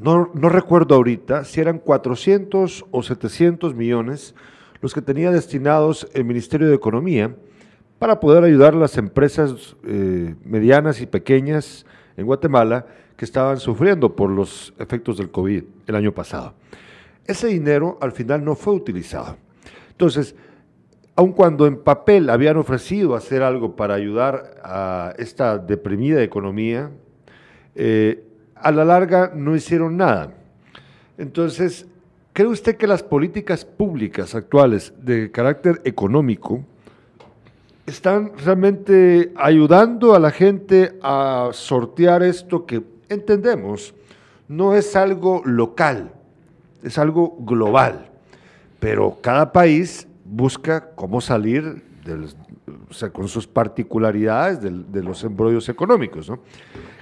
[0.00, 4.34] no, no, recuerdo ahorita si eran 400 o 700 millones
[4.80, 7.36] los que tenía destinados el Ministerio de Economía
[7.98, 12.86] para poder ayudar a las empresas eh, medianas y pequeñas en Guatemala
[13.22, 16.54] que estaban sufriendo por los efectos del COVID el año pasado.
[17.24, 19.36] Ese dinero al final no fue utilizado.
[19.92, 20.34] Entonces,
[21.14, 26.90] aun cuando en papel habían ofrecido hacer algo para ayudar a esta deprimida economía,
[27.76, 28.24] eh,
[28.56, 30.34] a la larga no hicieron nada.
[31.16, 31.86] Entonces,
[32.32, 36.64] ¿cree usted que las políticas públicas actuales de carácter económico
[37.86, 43.94] están realmente ayudando a la gente a sortear esto que entendemos
[44.48, 46.12] no es algo local,
[46.82, 48.10] es algo global,
[48.80, 51.82] pero cada país busca cómo salir
[53.12, 56.30] con sus particularidades de, los embrollos económicos.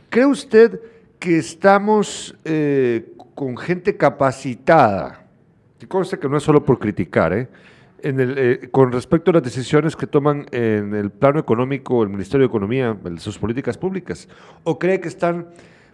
[0.08, 0.80] ¿Cree usted
[1.18, 5.24] que estamos eh, con gente capacitada?
[5.80, 7.48] Y conste que no es solo por criticar, ¿eh?
[8.02, 12.48] Eh, con respecto a las decisiones que toman en el plano económico el Ministerio de
[12.48, 14.26] Economía, sus políticas públicas?
[14.64, 15.48] ¿O cree que están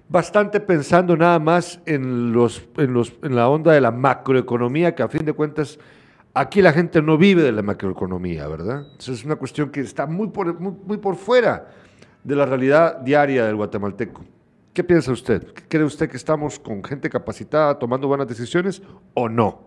[0.08, 5.02] bastante pensando nada más en, los, en, los, en la onda de la macroeconomía, que
[5.02, 5.78] a fin de cuentas
[6.34, 8.86] aquí la gente no vive de la macroeconomía, ¿verdad?
[8.98, 11.68] es una cuestión que está muy por, muy por fuera
[12.22, 14.24] de la realidad diaria del guatemalteco.
[14.72, 15.54] ¿Qué piensa usted?
[15.68, 18.82] ¿Cree usted que estamos con gente capacitada tomando buenas decisiones
[19.14, 19.65] o no?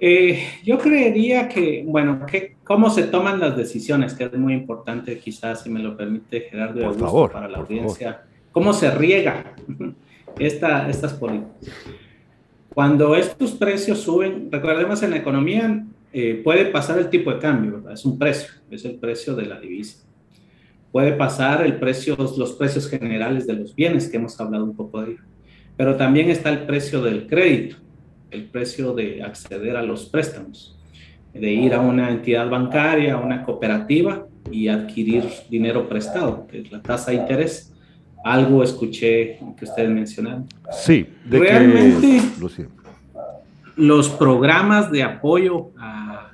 [0.00, 5.18] Eh, yo creería que, bueno, que, cómo se toman las decisiones, que es muy importante,
[5.18, 8.22] quizás, si me lo permite Gerardo, por favor, para la audiencia.
[8.50, 9.54] Cómo se riega
[10.38, 11.70] esta, estas políticas.
[12.74, 17.74] Cuando estos precios suben, recordemos en la economía, eh, puede pasar el tipo de cambio,
[17.74, 17.92] ¿verdad?
[17.92, 20.04] es un precio, es el precio de la divisa.
[20.90, 25.02] Puede pasar el precio, los precios generales de los bienes, que hemos hablado un poco
[25.02, 25.22] de ello.
[25.76, 27.76] Pero también está el precio del crédito
[28.34, 30.76] el precio de acceder a los préstamos,
[31.32, 36.72] de ir a una entidad bancaria, a una cooperativa y adquirir dinero prestado, que es
[36.72, 37.72] la tasa de interés.
[38.24, 40.46] Algo escuché que ustedes mencionaron.
[40.70, 42.22] Sí, de realmente
[43.76, 46.30] los programas de apoyo a,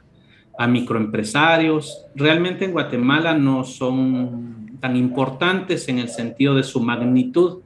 [0.59, 7.61] a microempresarios realmente en Guatemala no son tan importantes en el sentido de su magnitud.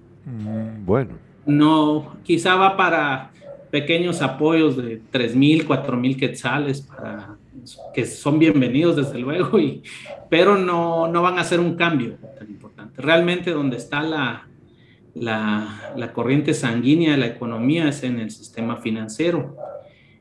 [0.84, 1.14] Bueno.
[1.46, 3.30] No, quizá va para
[3.74, 7.34] pequeños apoyos de 3 mil, 4 mil quetzales para
[7.92, 9.82] que son bienvenidos desde luego, y,
[10.30, 13.02] pero no, no van a hacer un cambio tan importante.
[13.02, 14.46] Realmente donde está la,
[15.16, 19.56] la, la corriente sanguínea de la economía es en el sistema financiero.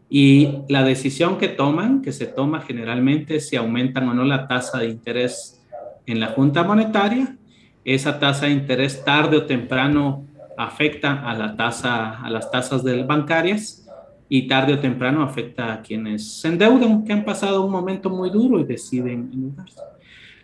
[0.09, 4.79] Y la decisión que toman, que se toma generalmente si aumentan o no la tasa
[4.79, 5.63] de interés
[6.07, 7.37] en la Junta Monetaria,
[7.85, 10.25] esa tasa de interés tarde o temprano
[10.57, 13.87] afecta a, las tasas del bancarias
[14.29, 18.29] y tarde o temprano afecta a quienes se endeudan, que han pasado un momento muy
[18.29, 19.81] duro y deciden endeudarse.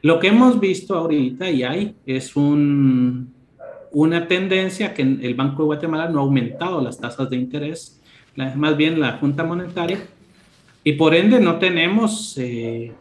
[0.02, 3.34] Lo que hemos visto ahorita y hay es un,
[3.92, 8.02] una tendencia que el Banco de Guatemala no ha aumentado las tasas de interés,
[8.56, 10.00] más bien la Junta Monetaria,
[10.84, 12.94] y por ende no tenemos, eh,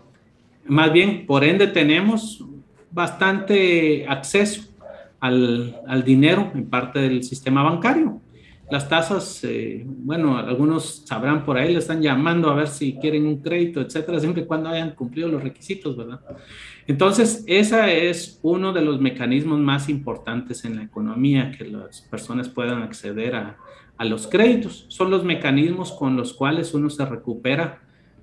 [0.67, 2.45] más bien por ende tenemos
[2.91, 4.68] bastante acceso
[5.21, 8.21] al, al, dinero en parte del sistema bancario.
[8.71, 13.27] Las tasas, eh, bueno, algunos sabrán por ahí, le están llamando a ver si quieren
[13.27, 16.21] un crédito, etcétera, siempre y cuando hayan cumplido los requisitos, ¿verdad?
[16.87, 22.51] Entonces, ese es uno de los mecanismos más importantes en la economía, que las personas
[22.51, 23.57] puedan acceder a,
[23.99, 24.87] a los créditos.
[24.89, 27.81] Son los mecanismos con los cuales uno se recupera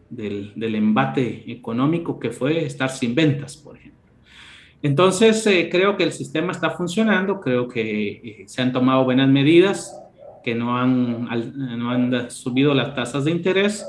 [0.10, 4.05] del, del embate económico que fue estar sin ventas, por ejemplo.
[4.86, 9.28] Entonces, eh, creo que el sistema está funcionando, creo que eh, se han tomado buenas
[9.28, 10.00] medidas,
[10.44, 13.84] que no han, no han subido las tasas de interés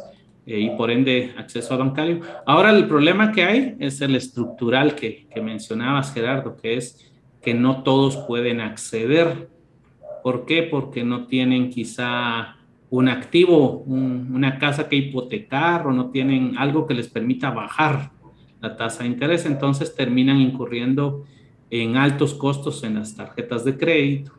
[0.47, 2.21] eh, y por ende acceso a bancario.
[2.47, 7.53] Ahora, el problema que hay es el estructural que, que mencionabas, Gerardo, que es que
[7.53, 9.51] no todos pueden acceder.
[10.23, 10.63] ¿Por qué?
[10.63, 12.57] Porque no tienen quizá
[12.89, 18.16] un activo, una casa que hipotecar o no tienen algo que les permita bajar
[18.61, 21.25] la tasa de interés, entonces terminan incurriendo
[21.71, 24.33] en altos costos en las tarjetas de crédito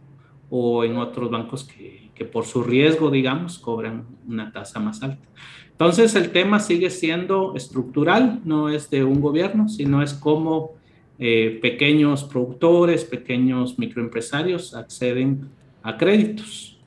[0.49, 5.27] o en otros bancos que, que por su riesgo, digamos, cobran una tasa más alta.
[5.71, 10.71] Entonces el tema sigue siendo estructural, no es de un gobierno, sino es cómo
[11.19, 15.49] eh, pequeños productores, pequeños microempresarios acceden
[15.83, 16.79] a créditos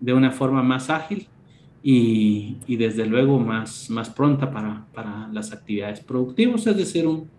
[0.00, 1.28] de una forma más ágil
[1.88, 7.30] y, y desde luego más, más pronta para, para, las actividades productivas, es decir, un,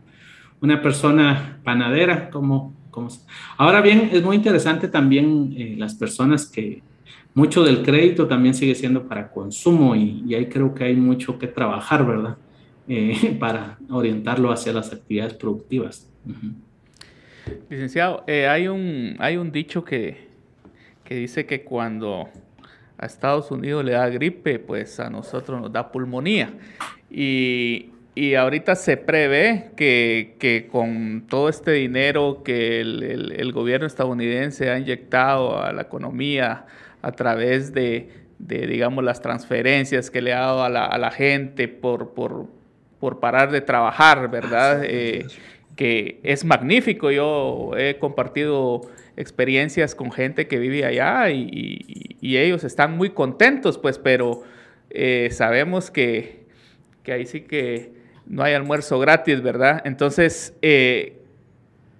[0.62, 3.10] una persona panadera como, como...
[3.58, 6.82] Ahora bien, es muy interesante también eh, las personas que
[7.34, 11.38] mucho del crédito también sigue siendo para consumo y, y ahí creo que hay mucho
[11.38, 12.38] que trabajar, ¿verdad?
[12.88, 16.10] Eh, para orientarlo hacia las actividades productivas.
[17.70, 20.30] Licenciado, eh, hay, un, hay un dicho que,
[21.04, 22.30] que dice que cuando
[22.98, 26.54] a Estados Unidos le da gripe, pues a nosotros nos da pulmonía.
[27.10, 33.52] Y, y ahorita se prevé que, que, con todo este dinero que el, el, el,
[33.52, 36.66] gobierno estadounidense ha inyectado a la economía
[37.02, 41.12] a través de, de digamos, las transferencias que le ha dado a la, a la
[41.12, 42.48] gente por, por,
[43.00, 44.82] por, parar de trabajar, ¿verdad?
[44.84, 45.28] Eh,
[45.76, 47.12] que es magnífico.
[47.12, 48.82] Yo he compartido
[49.18, 54.44] experiencias con gente que vive allá y, ellos están muy contentos, pues, pero
[54.90, 56.46] eh, sabemos que,
[57.02, 57.94] que, ahí sí que
[58.26, 59.82] no hay almuerzo gratis, ¿verdad?
[59.86, 61.22] Entonces, eh,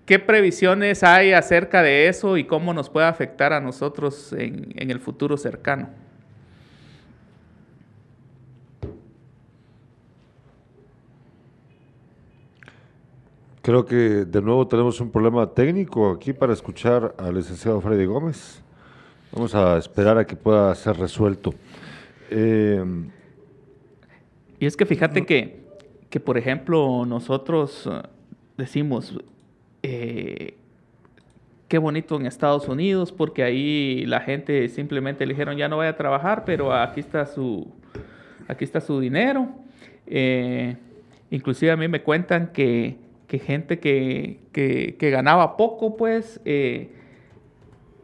[0.06, 4.92] ¿qué previsiones hay acerca de eso y cómo nos puede afectar a nosotros en, en
[4.92, 5.90] el futuro cercano?
[13.68, 18.64] Creo que de nuevo tenemos un problema técnico aquí para escuchar al licenciado Freddy Gómez.
[19.34, 21.54] Vamos a esperar a que pueda ser resuelto.
[22.30, 22.82] Eh,
[24.58, 25.66] y es que fíjate que,
[26.10, 27.90] que, por ejemplo, nosotros
[28.58, 29.20] decimos,
[29.84, 30.56] eh,
[31.68, 35.90] qué bonito en Estados Unidos, porque ahí la gente simplemente le dijeron, ya no vaya
[35.90, 37.70] a trabajar, pero aquí está su,
[38.48, 39.50] aquí está su dinero.
[40.06, 40.78] Eh,
[41.32, 46.92] inclusive a mí me cuentan que que gente que, que, que ganaba poco, pues eh,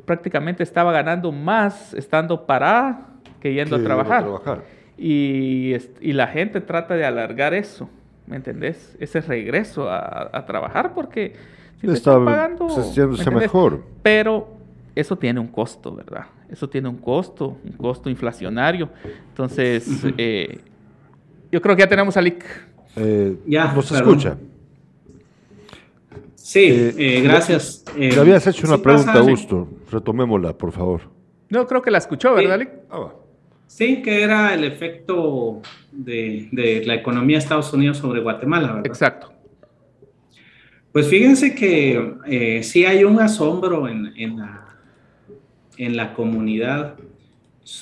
[0.06, 3.08] prácticamente estaba ganando más estando parada
[3.40, 4.18] que yendo que a trabajar.
[4.20, 4.64] A trabajar.
[4.98, 7.90] Y, y, la gente trata de alargar eso,
[8.28, 8.96] ¿me entendés?
[9.00, 11.34] Ese regreso a, a trabajar porque
[11.82, 13.84] si te está pagando, sintiéndose mejor.
[14.02, 14.48] Pero
[14.96, 16.26] eso tiene un costo, ¿verdad?
[16.50, 18.89] Eso tiene un costo, un costo inflacionario.
[19.30, 19.88] Entonces,
[20.18, 20.60] eh,
[21.52, 22.45] yo creo que ya tenemos a Lick.
[22.95, 24.10] Eh, ya, nos perdón.
[24.10, 24.38] escucha.
[26.44, 27.86] Sí, eh, eh, gracias.
[27.98, 29.66] Le, le, habías hecho una sí pregunta, Augusto.
[29.89, 31.02] Retomémosla, por favor.
[31.48, 32.68] No, creo que la escuchó, ¿verdad, sí.
[32.91, 33.14] Ah,
[33.66, 38.88] sí, que era el efecto de, de, la economía de Estados Unidos sobre Guatemala, ¿verdad?
[38.88, 39.32] Exacto.
[40.91, 44.76] Pues fíjense que eh, sí hay un asombro en, en, la,
[45.78, 46.96] en la comunidad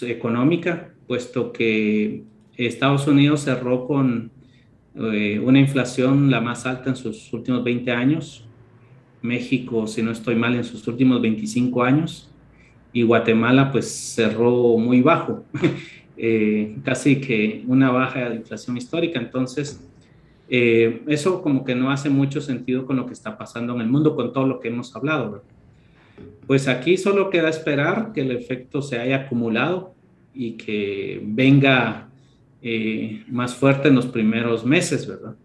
[0.03, 2.25] económica, puesto que
[2.57, 4.29] Estados Unidos cerró con
[4.93, 8.45] eh, una inflación la más alta en sus últimos 20 años,
[9.21, 12.29] México, si no estoy mal, en sus últimos 25 años,
[12.93, 15.45] y Guatemala pues cerró muy bajo,
[16.17, 19.19] eh, casi que una baja de inflación histórica.
[19.19, 19.87] Entonces,
[20.49, 23.87] eh, eso como que no hace mucho sentido con lo que está pasando en el
[23.87, 25.43] mundo, con todo lo que hemos hablado.
[26.45, 29.93] Pues aquí solo queda esperar que el efecto se haya acumulado
[30.33, 32.09] y que venga
[32.61, 35.35] eh, más fuerte en los primeros meses, ¿verdad?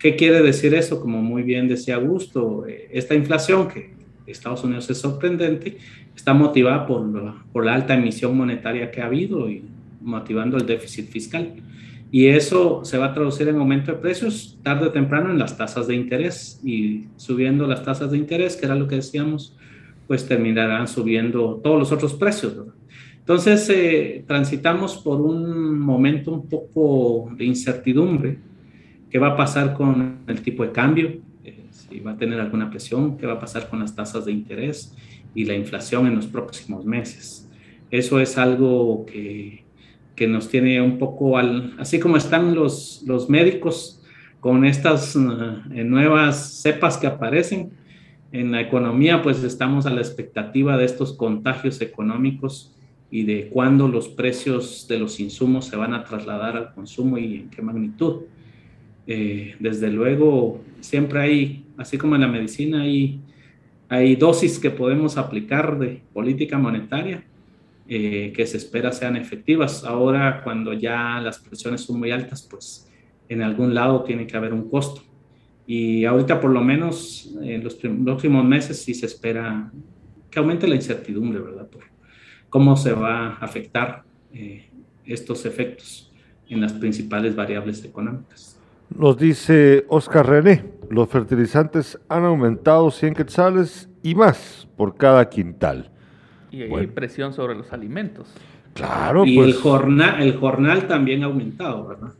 [0.00, 1.00] ¿Qué quiere decir eso?
[1.00, 3.92] Como muy bien decía Augusto, esta inflación que
[4.26, 5.76] Estados Unidos es sorprendente,
[6.16, 9.62] está motivada por la, por la alta emisión monetaria que ha habido y
[10.00, 11.54] motivando el déficit fiscal.
[12.10, 15.56] Y eso se va a traducir en aumento de precios tarde o temprano en las
[15.56, 16.60] tasas de interés.
[16.64, 19.56] Y subiendo las tasas de interés, que era lo que decíamos,
[20.08, 22.54] pues terminarán subiendo todos los otros precios.
[23.18, 28.38] Entonces, eh, transitamos por un momento un poco de incertidumbre.
[29.10, 31.20] ¿Qué va a pasar con el tipo de cambio?
[31.44, 33.18] Eh, si va a tener alguna presión.
[33.18, 34.96] ¿Qué va a pasar con las tasas de interés
[35.34, 37.48] y la inflación en los próximos meses?
[37.90, 39.64] Eso es algo que
[40.20, 44.02] que nos tiene un poco al, así como están los, los médicos
[44.38, 47.70] con estas eh, nuevas cepas que aparecen
[48.30, 52.76] en la economía, pues estamos a la expectativa de estos contagios económicos
[53.10, 57.36] y de cuándo los precios de los insumos se van a trasladar al consumo y
[57.36, 58.24] en qué magnitud.
[59.06, 63.20] Eh, desde luego, siempre hay, así como en la medicina, hay,
[63.88, 67.24] hay dosis que podemos aplicar de política monetaria
[67.92, 69.82] eh, que se espera sean efectivas.
[69.82, 72.88] Ahora, cuando ya las presiones son muy altas, pues
[73.28, 75.02] en algún lado tiene que haber un costo.
[75.66, 79.72] Y ahorita, por lo menos, en los próximos meses sí se espera
[80.30, 81.66] que aumente la incertidumbre, ¿verdad?
[81.68, 81.82] Por
[82.48, 84.68] cómo se va a afectar eh,
[85.04, 86.12] estos efectos
[86.48, 88.59] en las principales variables económicas.
[88.96, 95.90] Nos dice Oscar René, los fertilizantes han aumentado 100 quetzales y más por cada quintal.
[96.50, 98.32] Y hay presión sobre los alimentos.
[98.74, 99.58] Claro, y el, pues.
[99.58, 102.12] jornal, el jornal también ha aumentado, ¿verdad?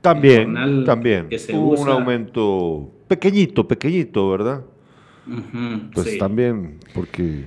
[0.00, 1.28] También, también.
[1.52, 4.62] Hubo un aumento pequeñito, pequeñito, ¿verdad?
[5.94, 7.46] pues también, porque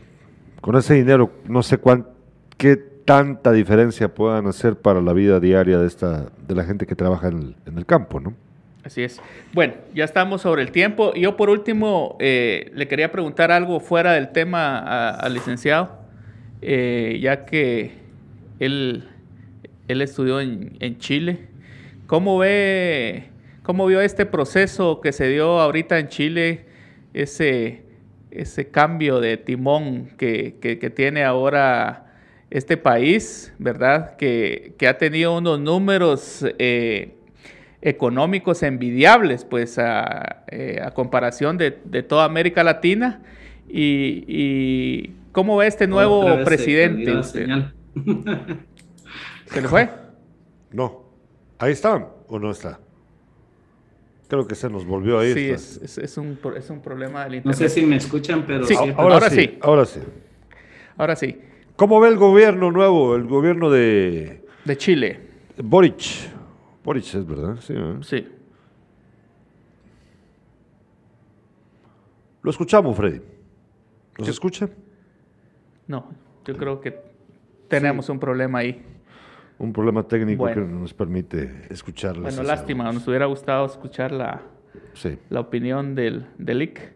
[0.61, 2.07] con ese dinero no sé cuán,
[2.57, 6.95] qué tanta diferencia puedan hacer para la vida diaria de, esta, de la gente que
[6.95, 8.34] trabaja en el, campo, ¿no?
[8.88, 9.22] Así es.
[9.52, 11.14] Bueno, ya estamos sobre el tiempo.
[11.14, 16.00] Yo por último eh, le quería preguntar algo fuera del tema al licenciado.
[16.62, 17.92] Eh, ya que
[18.60, 19.10] él,
[19.90, 21.50] él estudió en, Chile.
[22.06, 23.26] ¿Cómo ve,
[23.62, 26.66] cómo vio este proceso que se dio ahorita en Chile,
[27.14, 27.84] ese,
[28.32, 32.06] ese cambio de timón que, tiene ahora
[32.50, 34.16] este país, ¿verdad?
[34.16, 37.16] Que, ha tenido unos números eh,
[37.82, 41.71] económicos envidiables, pues a, eh, comparación de,
[42.03, 43.21] toda América Latina.
[43.69, 47.21] y ¿Cómo ve este nuevo presidente?
[47.23, 47.45] Se,
[49.61, 49.88] le fue?
[50.71, 51.03] No.
[51.59, 52.80] ¿Ahí está o no está?
[54.28, 55.36] Creo que se nos volvió a ir.
[55.36, 55.49] Sí,
[56.01, 57.45] es, un, problema del internet.
[57.45, 58.65] No sé si me escuchan, pero...
[58.65, 59.99] Sí, ahora, sí, Ahora sí.
[60.97, 61.39] Ahora sí.
[61.75, 64.43] ¿Cómo ve el gobierno nuevo, el gobierno de...
[64.65, 65.19] De Chile.
[65.57, 66.32] Boric.
[66.88, 67.76] Boric es verdad, sí.
[68.00, 68.26] Sí.
[72.42, 73.20] Lo escuchamos, Freddy.
[74.18, 74.70] ¿Nos escucha?
[75.86, 76.08] No,
[76.46, 76.98] yo creo que
[77.68, 78.82] tenemos un problema ahí.
[79.60, 82.18] Un problema técnico que no nos permite escuchar.
[82.22, 84.44] Bueno, lástima, nos hubiera gustado escuchar la,
[85.30, 86.94] la opinión del, del IC,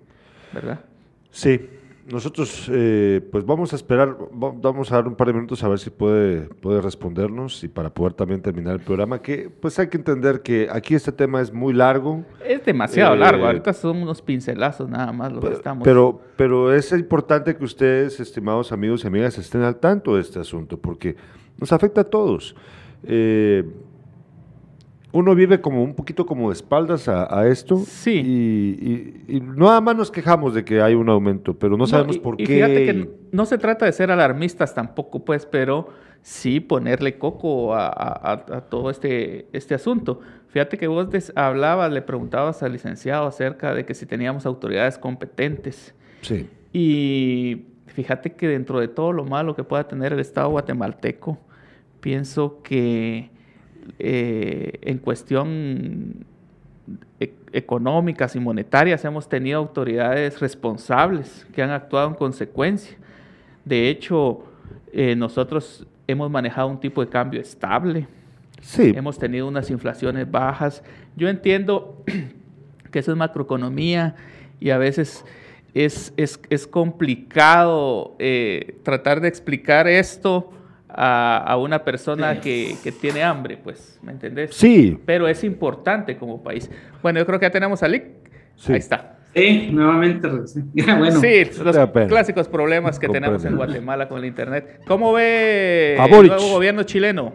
[0.54, 0.86] ¿verdad?
[1.32, 1.70] Sí,
[2.10, 5.80] nosotros, eh, pues vamos a esperar, vamos a dar un par de minutos a ver
[5.80, 9.98] si puede, puede respondernos y para poder también terminar el programa, que pues hay que
[9.98, 12.24] entender que aquí este tema es muy largo.
[12.46, 15.84] Es demasiado largo, eh, ahorita son unos pincelazos nada más lo que estamos.
[15.84, 20.40] Pero, pero es importante que ustedes, estimados amigos y amigas, estén al tanto de este
[20.40, 21.16] asunto, porque
[21.58, 22.56] nos afecta a todos.
[23.04, 23.64] Eh,
[25.14, 27.78] uno vive como un poquito como de espaldas a, esto.
[27.78, 29.24] Sí.
[29.28, 32.46] Y, nada más nos quejamos de que hay un aumento, pero no sabemos por qué.
[32.46, 35.90] Fíjate que no se trata de ser alarmistas tampoco, pues, pero
[36.22, 40.22] sí ponerle coco a, todo este, este asunto.
[40.48, 45.94] Fíjate que vos hablabas, le preguntabas al licenciado acerca de que si teníamos autoridades competentes.
[46.22, 46.50] Sí.
[46.74, 51.38] Y fíjate que dentro de todo lo malo que pueda tener el Estado guatemalteco,
[52.00, 53.30] pienso que
[54.00, 56.26] eh, en cuestión
[57.20, 62.98] e-, económicas y monetarias hemos tenido autoridades responsables que han actuado en consecuencia.
[63.66, 64.44] De hecho,
[64.92, 68.08] eh, nosotros hemos manejado un tipo de cambio estable,
[68.62, 68.94] Sí.
[68.96, 70.84] Hemos tenido unas inflaciones bajas.
[71.16, 72.04] Yo entiendo
[72.92, 74.16] que eso es macroeconomía
[74.60, 75.26] y a veces
[75.74, 80.52] es, es, complicado eh, tratar de explicar esto
[80.94, 84.54] a, una persona que, tiene hambre, pues, ¿me entendés?
[84.54, 84.98] Sí.
[85.06, 86.70] Pero es importante como país.
[87.02, 88.06] Bueno, yo creo que ya tenemos a Lick.
[88.68, 89.18] Ahí está.
[89.34, 90.28] Sí, nuevamente.
[90.74, 91.20] bueno.
[91.20, 91.78] Sí, los
[92.08, 94.82] clásicos problemas que tenemos en Guatemala con el Internet.
[94.86, 97.34] ¿Cómo ve el nuevo gobierno chileno?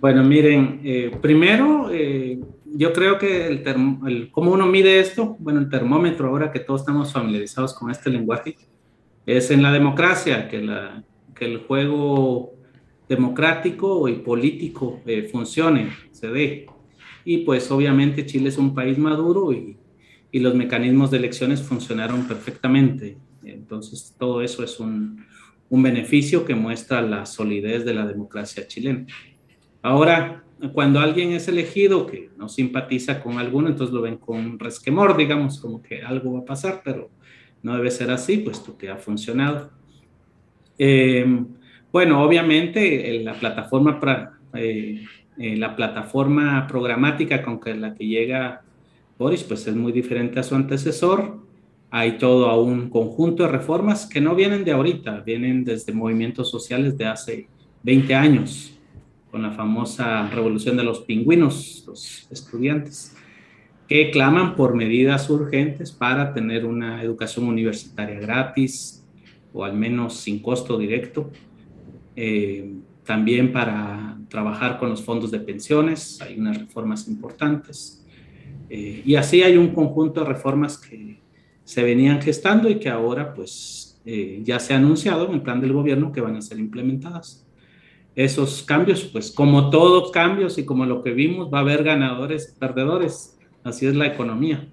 [0.00, 3.62] Bueno, miren, eh, primero, eh, yo creo que el,
[4.06, 8.08] el, cómo uno mide esto, bueno, el termómetro, ahora que todos estamos familiarizados con este
[8.08, 8.56] lenguaje,
[9.26, 11.02] es en la democracia, que, la,
[11.40, 12.52] que el juego
[13.08, 16.66] democrático y político eh, funcione, se dé.
[17.24, 19.76] Y pues obviamente Chile es un país maduro y,
[20.32, 23.16] los mecanismos de elecciones funcionaron perfectamente.
[23.42, 25.24] Entonces, todo eso es un,
[25.68, 29.06] un beneficio que muestra la solidez de la democracia chilena.
[29.82, 35.16] Ahora, cuando alguien es elegido que no simpatiza con alguno, entonces lo ven con resquemor,
[35.16, 37.10] digamos, como que algo va a pasar, pero
[37.62, 39.79] no debe ser así, puesto que ha funcionado.
[40.82, 41.26] Eh,
[41.92, 44.00] bueno, obviamente la plataforma,
[44.54, 45.04] eh,
[45.36, 48.62] eh, la plataforma programática con la que llega
[49.18, 51.36] Boris, pues es muy diferente a su antecesor.
[51.90, 56.96] Hay todo un conjunto de reformas que no vienen de ahorita, vienen desde movimientos sociales
[56.96, 57.46] de hace
[57.82, 58.72] 20 años
[59.30, 63.14] con la famosa revolución de los pingüinos, los estudiantes,
[63.86, 68.99] que claman por medidas urgentes para tener una educación universitaria gratis
[69.52, 71.30] o al menos sin costo directo.
[72.16, 72.72] Eh,
[73.04, 78.04] también para trabajar con los fondos de pensiones, hay unas reformas importantes.
[78.68, 81.20] Eh, y así hay un conjunto de reformas que
[81.64, 85.60] se venían gestando y que ahora pues eh, ya se ha anunciado en el plan
[85.60, 87.44] del gobierno que van a ser implementadas
[88.14, 92.56] esos cambios, pues como todos cambios y como lo que vimos, va a haber ganadores
[92.58, 93.38] perdedores.
[93.62, 94.68] Así es la economía.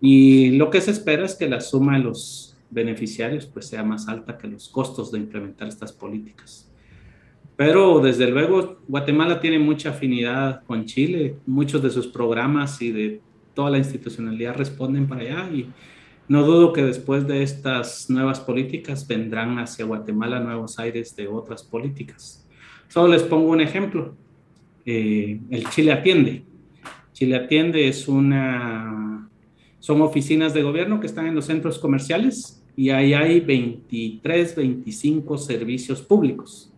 [0.00, 4.08] Y lo que se espera es que la suma de los beneficiarios pues sea más
[4.08, 6.70] alta que los costos de implementar estas políticas.
[7.56, 13.20] Pero desde luego Guatemala tiene mucha afinidad con Chile, muchos de sus programas y de
[13.54, 15.68] toda la institucionalidad responden para allá y
[16.26, 21.62] no dudo que después de estas nuevas políticas vendrán hacia Guatemala nuevos aires de otras
[21.62, 22.48] políticas.
[22.88, 24.16] Solo les pongo un ejemplo.
[24.84, 26.44] Eh, el Chile Atiende.
[27.12, 29.28] Chile Atiende es una,
[29.78, 35.38] son oficinas de gobierno que están en los centros comerciales y ahí hay 23, 25
[35.38, 36.72] servicios públicos.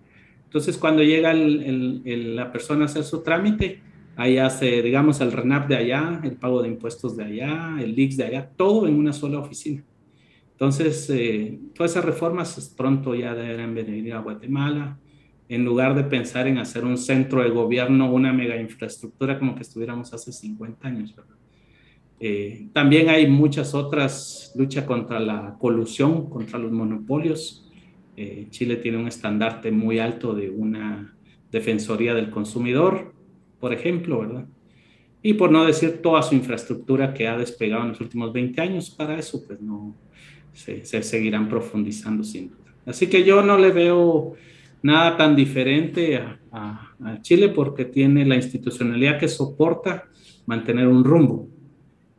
[0.45, 3.81] Entonces, cuando llega la persona a hacer su trámite,
[4.17, 8.17] ahí hace, digamos, el RENAP de allá, el pago de impuestos de allá, el LIX
[8.17, 9.85] de allá, todo en una sola oficina.
[10.53, 14.99] Entonces, eh, todas esas reformas pronto ya deberán venir a Guatemala
[15.49, 19.63] en lugar de pensar en hacer un centro de gobierno, una mega infraestructura como que
[19.63, 21.15] estuviéramos hace 50 años.
[22.19, 27.71] Eh, también hay muchas otras luchas contra la colusión, contra los monopolios.
[28.17, 31.15] Eh, Chile tiene un estandarte muy alto de una
[31.53, 33.15] defensoría del consumidor,
[33.61, 34.47] por ejemplo, ¿verdad?
[35.23, 38.91] Y por no decir toda su infraestructura que ha despegado en los últimos 20 años,
[38.91, 39.95] para eso pues no
[40.53, 42.75] se, se seguirán profundizando sin duda.
[42.87, 44.37] Así que yo no le veo
[44.83, 46.83] nada tan diferente a,
[47.21, 50.05] Chile porque tiene la institucionalidad que soporta
[50.47, 51.49] mantener un rumbo,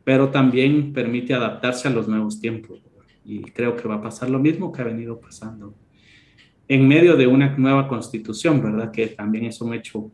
[0.08, 2.80] pero también permite adaptarse a los nuevos tiempos.
[3.26, 5.74] Y creo que va a pasar lo mismo que ha venido pasando
[6.66, 8.90] en medio de una nueva constitución, ¿verdad?
[8.90, 10.10] Que también es un hecho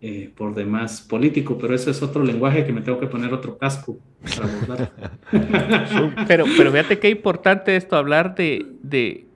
[0.00, 3.56] eh, por demás político, pero ese es otro lenguaje que me tengo que poner otro
[3.56, 3.98] casco
[4.36, 4.92] para abordar.
[6.26, 9.28] pero, pero fíjate qué importante esto, hablar de, de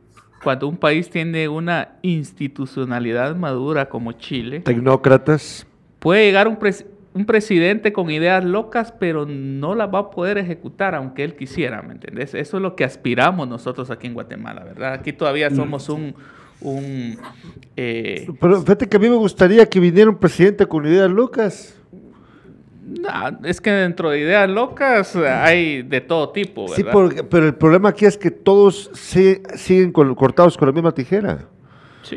[0.43, 4.59] cuando un país tiene una institucionalidad madura como Chile.
[4.59, 5.69] Tecnócratas.
[6.01, 6.59] Puede llegar un,
[7.19, 11.83] un presidente con ideas locas, pero no las va a poder ejecutar aunque él quisiera,
[11.83, 12.33] ¿me entiendes?
[12.33, 14.93] Eso es lo que aspiramos nosotros aquí en Guatemala, ¿verdad?
[14.93, 15.57] Aquí todavía mm.
[15.57, 16.15] somos un...
[16.61, 17.19] un
[17.77, 21.75] eh, pero fíjate que a mí me gustaría que viniera un presidente con ideas locas.
[22.87, 23.11] No,
[23.45, 26.77] es que dentro de ideas locas hay de todo tipo, ¿verdad?
[26.77, 31.49] Sí, pero el problema aquí es que todos siguen cortados con la misma tijera.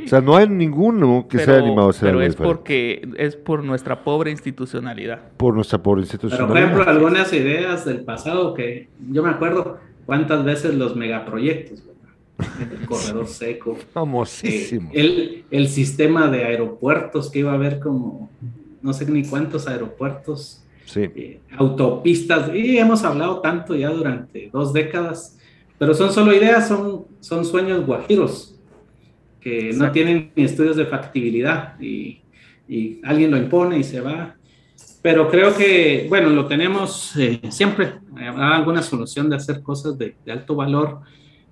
[0.06, 3.64] O sea, no hay ninguno que sea animado a ser Pero es porque es por
[3.64, 5.20] nuestra pobre institucionalidad.
[5.38, 6.54] Por nuestra pobre institucionalidad.
[6.54, 11.84] Pero, por ejemplo, algunas ideas del pasado que yo me acuerdo cuántas veces los megaproyectos,
[12.40, 13.78] el corredor seco.
[13.94, 14.90] Famosísimo.
[14.94, 18.30] Eh, el, el sistema de aeropuertos que iba a haber como
[18.82, 20.64] no sé ni cuántos aeropuertos,
[20.96, 25.38] eh, autopistas, y hemos hablado tanto ya durante dos décadas,
[25.78, 28.51] pero son solo ideas, son, son sueños guajiros,
[29.42, 31.80] que no tienen ni estudios de factibilidad.
[31.82, 32.22] Y
[32.72, 34.36] y alguien lo impone y se va.
[35.02, 37.96] Pero creo que, bueno, lo tenemos eh, siempre.
[38.16, 41.02] Habrá alguna solución de hacer cosas de, de, alto valor.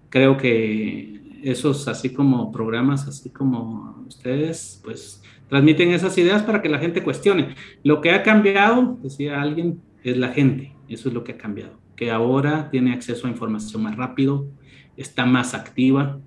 [0.08, 6.70] Creo que esos, así como programas, así como ustedes, pues transmiten esas ideas para que
[6.70, 7.56] la gente cuestione.
[7.84, 10.74] Lo que ha cambiado, decía alguien, es la gente.
[10.88, 11.82] Eso es lo que ha cambiado.
[11.98, 14.48] Que ahora tiene acceso a información más rápido,
[14.96, 16.22] está más activa.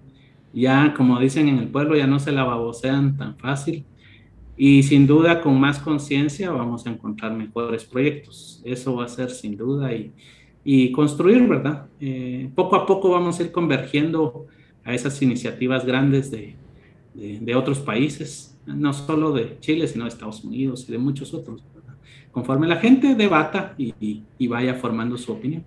[0.53, 3.85] Ya, como dicen en el pueblo, ya no se la babosean tan fácil
[4.57, 8.61] y sin duda, con más conciencia, vamos a encontrar mejores proyectos.
[8.65, 9.91] Eso va a ser sin duda
[10.65, 11.87] y, construir, ¿verdad?
[12.01, 14.47] Eh, poco a poco vamos a ir convergiendo
[14.85, 16.57] a esas iniciativas grandes de,
[17.57, 21.65] otros países, no solo de Chile, sino de Estados Unidos y de muchos otros,
[22.31, 25.65] conforme la gente debata y vaya formando su opinión.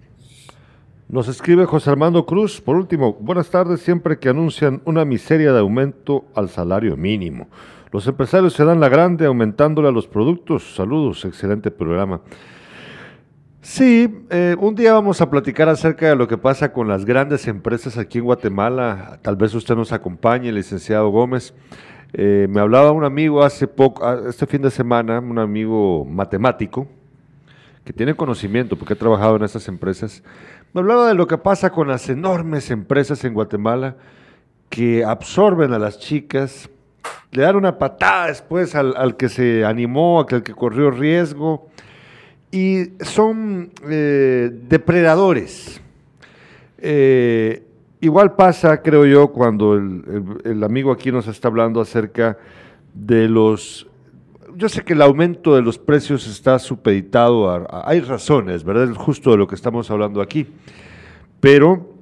[1.16, 5.60] Nos escribe José Armando Cruz, por último, buenas tardes, siempre que anuncian una miseria de
[5.60, 7.48] aumento al salario mínimo.
[7.94, 10.76] Los empresarios se dan la grande aumentándole a los productos.
[10.76, 12.20] Saludos, excelente programa.
[13.62, 17.48] Sí, eh, un día vamos a platicar acerca de lo que pasa con las grandes
[17.48, 19.18] empresas aquí en Guatemala.
[19.22, 21.54] Tal vez usted nos acompañe, licenciado Gómez.
[22.12, 26.90] Eh, me hablaba un amigo hace poco, este fin de semana, un amigo matemático,
[27.86, 30.22] que tiene conocimiento porque ha trabajado en esas empresas.
[30.76, 33.96] Me hablaba de lo que pasa con las enormes empresas en Guatemala
[34.68, 36.70] que absorben a las chicas,
[37.32, 41.70] le dan una patada después al, que se animó, al que corrió riesgo,
[42.52, 45.80] y son eh, depredadores.
[46.78, 47.64] Eh,
[48.02, 52.38] igual pasa, creo yo, cuando el, amigo aquí nos está hablando acerca
[52.94, 53.88] de los...
[54.58, 57.84] Yo sé que el aumento de los precios está supeditado a...
[57.90, 58.90] hay razones, ¿verdad?
[58.90, 60.48] Es justo de lo que estamos hablando aquí.
[61.42, 61.94] Pero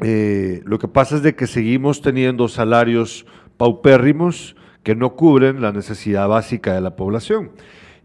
[0.00, 3.26] eh, lo que pasa es de que seguimos teniendo salarios
[3.58, 7.50] paupérrimos que no cubren la necesidad básica de la población.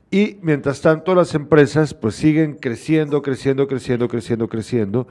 [0.10, 5.08] Y mientras tanto las empresas pues siguen creciendo, creciendo, creciendo, creciendo, creciendo.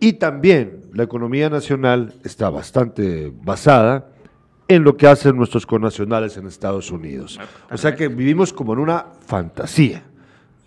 [0.00, 4.09] Y también la economía nacional está bastante basada
[4.70, 7.40] en lo que hacen nuestros connacionales en Estados Unidos.
[7.72, 10.04] O sea que vivimos como en una fantasía.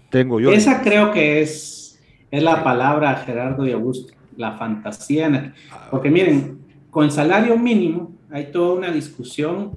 [0.09, 0.51] Tengo yo.
[0.51, 5.53] Esa creo que es, es la palabra, Gerardo y Augusto, la fantasía.
[5.89, 6.59] Porque miren,
[6.91, 9.71] con salario mínimo hay toda una discusión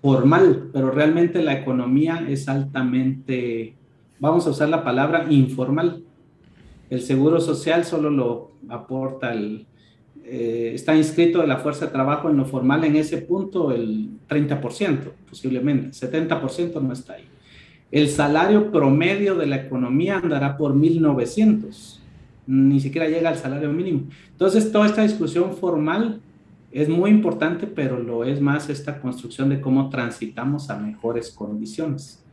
[0.00, 3.76] formal, pero realmente la economía es altamente,
[4.18, 6.02] vamos a usar la palabra informal.
[6.88, 9.66] El seguro social solo lo aporta el,
[10.28, 14.10] eh, está inscrito de la fuerza de trabajo en lo formal en ese punto el
[14.28, 17.24] 30%, posiblemente, 70% no está ahí.
[17.92, 22.00] El salario promedio de la economía andará por 1.900,
[22.48, 24.08] ni siquiera llega al salario mínimo.
[24.32, 26.20] Entonces, toda esta discusión formal
[26.72, 32.24] es muy importante, pero lo es más esta construcción de cómo transitamos a mejores condiciones,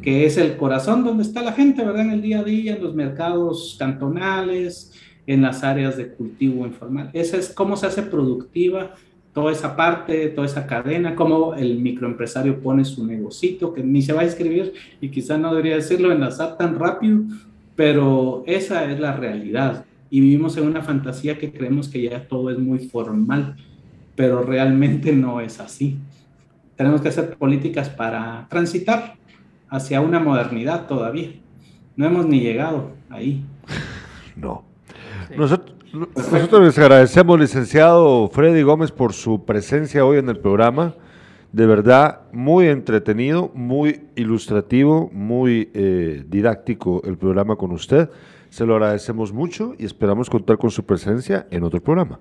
[0.00, 2.06] que es el corazón donde está la gente, ¿verdad?
[2.06, 4.94] En el día a día, en los mercados cantonales,
[5.26, 7.10] en las áreas de cultivo informal.
[7.12, 8.94] Esa es cómo se hace productiva
[9.32, 14.12] toda esa parte, toda esa cadena, cómo el microempresario pone su negocito, que ni se
[14.12, 17.22] va a escribir y quizá no debería decirlo, enlazar tan rápido,
[17.74, 19.86] pero esa es la realidad.
[20.10, 23.56] Y vivimos en una fantasía que creemos que ya todo es muy formal
[24.14, 25.98] pero realmente no es así.
[26.76, 29.16] Tenemos que hacer políticas para transitar
[29.68, 31.30] hacia una modernidad todavía.
[31.96, 33.44] No hemos ni llegado ahí.
[34.34, 34.64] No.
[35.36, 40.94] Nosotros, nosotros les agradecemos, licenciado Freddy Gómez, por su presencia hoy en el programa.
[41.52, 48.08] De verdad, muy entretenido, muy ilustrativo, muy eh, didáctico el programa con usted.
[48.48, 52.20] Se lo agradecemos mucho y esperamos contar con su presencia en otro programa.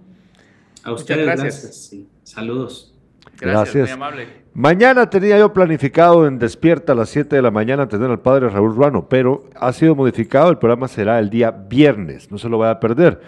[0.84, 1.95] A ustedes, gracias.
[2.24, 2.93] Saludos.
[3.39, 4.41] Gracias, Muy amable.
[4.54, 8.49] Mañana tenía yo planificado en Despierta a las 7 de la mañana tener al padre
[8.49, 10.49] Raúl Ruano, pero ha sido modificado.
[10.49, 13.22] El programa será el día viernes, no se lo vaya a perder.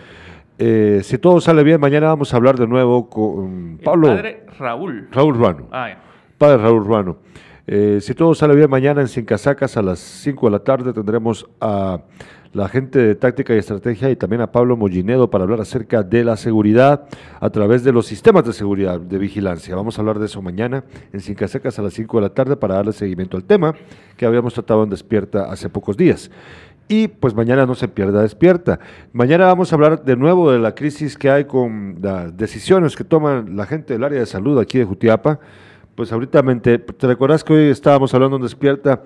[0.60, 4.10] Eh, si todo sale bien, mañana vamos a hablar de nuevo con Pablo.
[4.10, 5.08] padre Raúl.
[5.12, 5.68] Raúl Ruano.
[5.72, 5.96] Ah,
[6.38, 7.18] padre Raúl Ruano.
[7.68, 10.92] Eh, si todo sale bien, mañana en Sin Casacas a las 5 de la tarde
[10.92, 12.02] tendremos a
[12.54, 16.24] la gente de táctica y estrategia y también a Pablo Mollinedo para hablar acerca de
[16.24, 17.06] la seguridad
[17.40, 19.76] a través de los sistemas de seguridad, de vigilancia.
[19.76, 22.56] Vamos a hablar de eso mañana en Sin Casacas a las 5 de la tarde
[22.56, 23.74] para darle seguimiento al tema
[24.16, 26.30] que habíamos tratado en Despierta hace pocos días.
[26.88, 28.80] Y pues mañana no se pierda despierta.
[29.14, 33.04] Mañana vamos a hablar de nuevo de la crisis que hay con las decisiones que
[33.04, 35.40] toman la gente del área de salud aquí de Jutiapa.
[35.96, 39.02] Pues ahorita, ¿te recuerdas que hoy estábamos hablando en despierta?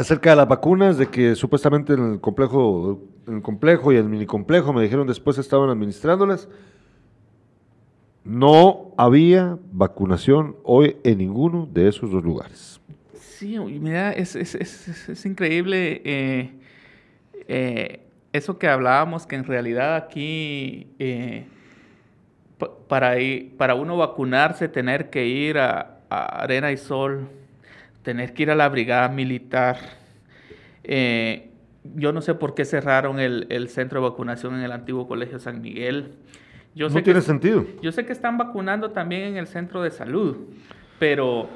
[0.00, 4.04] Acerca de las vacunas, de que supuestamente en el complejo, en el complejo y el
[4.04, 6.48] mini complejo me dijeron después estaban administrándolas.
[8.24, 12.80] No había vacunación hoy en ninguno de esos dos lugares.
[13.14, 16.50] Sí, mira, es, es, es, es increíble eh,
[17.48, 18.00] eh,
[18.32, 21.46] eso que hablábamos, que en realidad aquí eh,
[22.88, 27.28] para, ir, para uno vacunarse, tener que ir a, Arena y Sol,
[28.02, 29.78] tener que ir a la brigada militar.
[30.84, 35.38] yo no sé por qué cerraron el, el centro de vacunación en el antiguo Colegio
[35.38, 36.14] San Miguel
[36.86, 37.64] no tiene sentido.
[37.82, 40.36] Yo sé que están vacunando también en el centro de salud,
[40.98, 41.48] pero,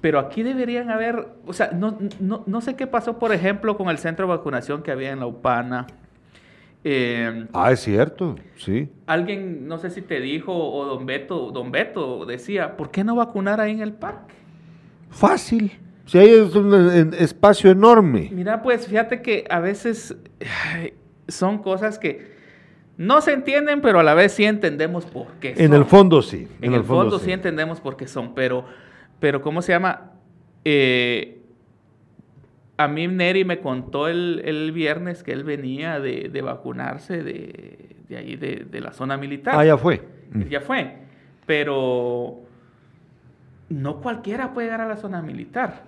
[0.00, 3.98] pero aquí deberían haber, o sea, no, no, sé qué pasó, por ejemplo, con el
[3.98, 5.86] centro de vacunación que había en La Upana.
[6.84, 8.88] Eh, ah, es cierto, sí.
[9.06, 13.14] Alguien, no sé si te dijo, o don Beto, don Beto decía, ¿por qué no
[13.14, 14.34] vacunar ahí en el parque?
[15.12, 15.78] Fácil.
[16.06, 18.30] Si hay un espacio enorme.
[18.32, 20.16] Mira, pues fíjate que a veces
[21.28, 22.32] son cosas que
[22.96, 25.54] no se entienden, pero a la vez sí entendemos por qué.
[25.56, 26.48] En el fondo sí.
[26.60, 27.32] En, el, fondo, sí.
[27.32, 28.64] entendemos por qué son, pero,
[29.20, 30.12] pero ¿cómo se llama?
[30.64, 31.42] Eh,
[32.76, 38.36] a mí Neri me contó el, viernes que él venía de, vacunarse de, de ahí,
[38.36, 39.54] de, la zona militar.
[39.56, 40.02] Ah, ya fue.
[40.48, 40.96] Ya fue.
[41.46, 42.42] Pero
[43.72, 45.84] no cualquiera puede llegar a la zona militar.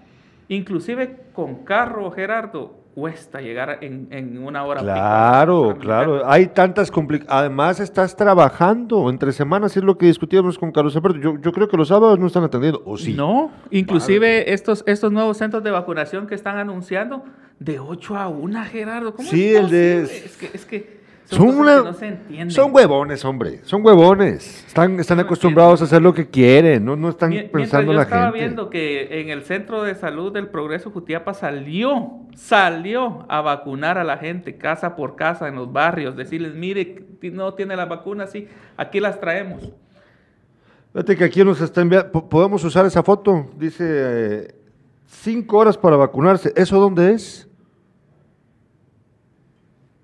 [0.49, 4.81] Inclusive con carro, Gerardo, cuesta llegar en, una hora.
[4.81, 6.29] Claro, claro.
[6.31, 7.41] Hay tantas complicaciones.
[7.41, 11.19] Además, estás trabajando entre semanas, es lo que discutíamos con Carlos Alberto.
[11.19, 13.15] Yo, yo creo que los sábados no están atendiendo, ¿o sí?
[13.15, 17.25] No, inclusive estos, estos nuevos centros de vacunación que están anunciando,
[17.59, 19.15] de 8 a 1, Gerardo.
[19.15, 20.03] ¿Cómo sí, el de...
[20.03, 24.65] Es que, es que son, son huevones, hombre, son huevones.
[24.67, 28.17] Están, están acostumbrados a hacer lo que quieren, no, no están pensando en la gente.
[28.17, 33.97] Estaba viendo que en el centro de salud del Progreso Jutiapa salió, salió a vacunar
[33.97, 38.27] a la gente casa por casa en los barrios, decirles, mire, no tiene la vacuna,
[38.27, 38.47] sí,
[38.77, 39.73] aquí las traemos.
[40.93, 44.55] Fíjate que aquí nos está enviando, podemos usar esa foto, dice eh,
[45.07, 46.53] cinco horas para vacunarse.
[46.55, 47.49] ¿Eso dónde es?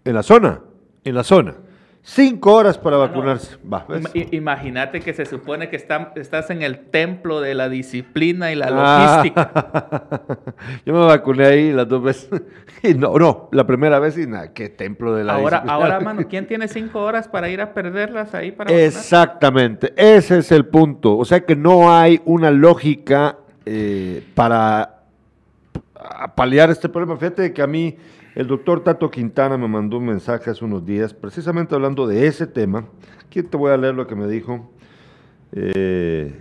[0.03, 0.63] En la zona
[1.05, 1.55] en la zona.
[2.03, 3.59] Cinco horas para ah, vacunarse.
[4.31, 9.17] Imagínate que se supone que estás en el templo de la disciplina y la ah.
[9.17, 10.23] logística.
[10.87, 12.43] Yo me vacuné ahí las dos veces.
[12.83, 15.75] Y no, no, la primera vez y nada, qué templo de la ahora, disciplina.
[15.75, 20.51] Ahora, mano, ¿quién tiene cinco horas para ir a perderlas ahí para Exactamente, ese es
[20.51, 21.19] el punto.
[21.19, 23.37] O sea que no hay una lógica
[23.67, 25.03] eh, para
[26.35, 27.19] paliar este problema.
[27.19, 27.99] Fíjate que a mí
[28.41, 32.47] el doctor Tato Quintana me mandó un mensaje hace unos días, precisamente hablando de ese
[32.47, 32.87] tema.
[33.23, 34.71] Aquí te voy a leer lo que me dijo.
[35.53, 36.41] Eh,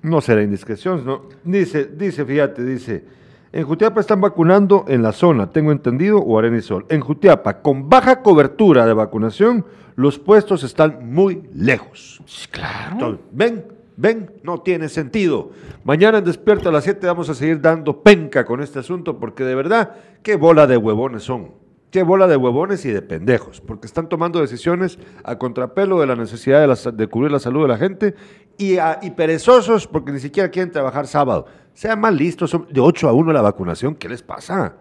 [0.00, 1.24] no será indiscreción, ¿no?
[1.44, 3.04] Dice, dice, fíjate, dice,
[3.52, 6.86] en Jutiapa están vacunando en la zona, tengo entendido, o Arenisol.
[6.88, 12.22] En Jutiapa, con baja cobertura de vacunación, los puestos están muy lejos.
[12.50, 13.18] Claro.
[13.30, 13.62] ven,
[13.96, 15.50] ven, no tiene sentido.
[15.84, 19.44] Mañana en Despierto a las 7 vamos a seguir dando penca con este asunto porque
[19.44, 19.92] de verdad,
[20.22, 21.66] qué bola de huevones son.
[21.90, 26.16] Qué bola de huevones y de pendejos, porque están tomando decisiones a contrapelo de la
[26.16, 28.14] necesidad de, cubrir la salud de la gente
[28.58, 28.76] y,
[29.12, 31.46] perezosos porque ni siquiera quieren trabajar sábado.
[31.74, 34.74] Sean más listos, son de 8 a 1 la vacunación, ¿qué les pasa?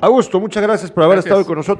[0.00, 1.76] Augusto, muchas gracias por haber estado con nosotros.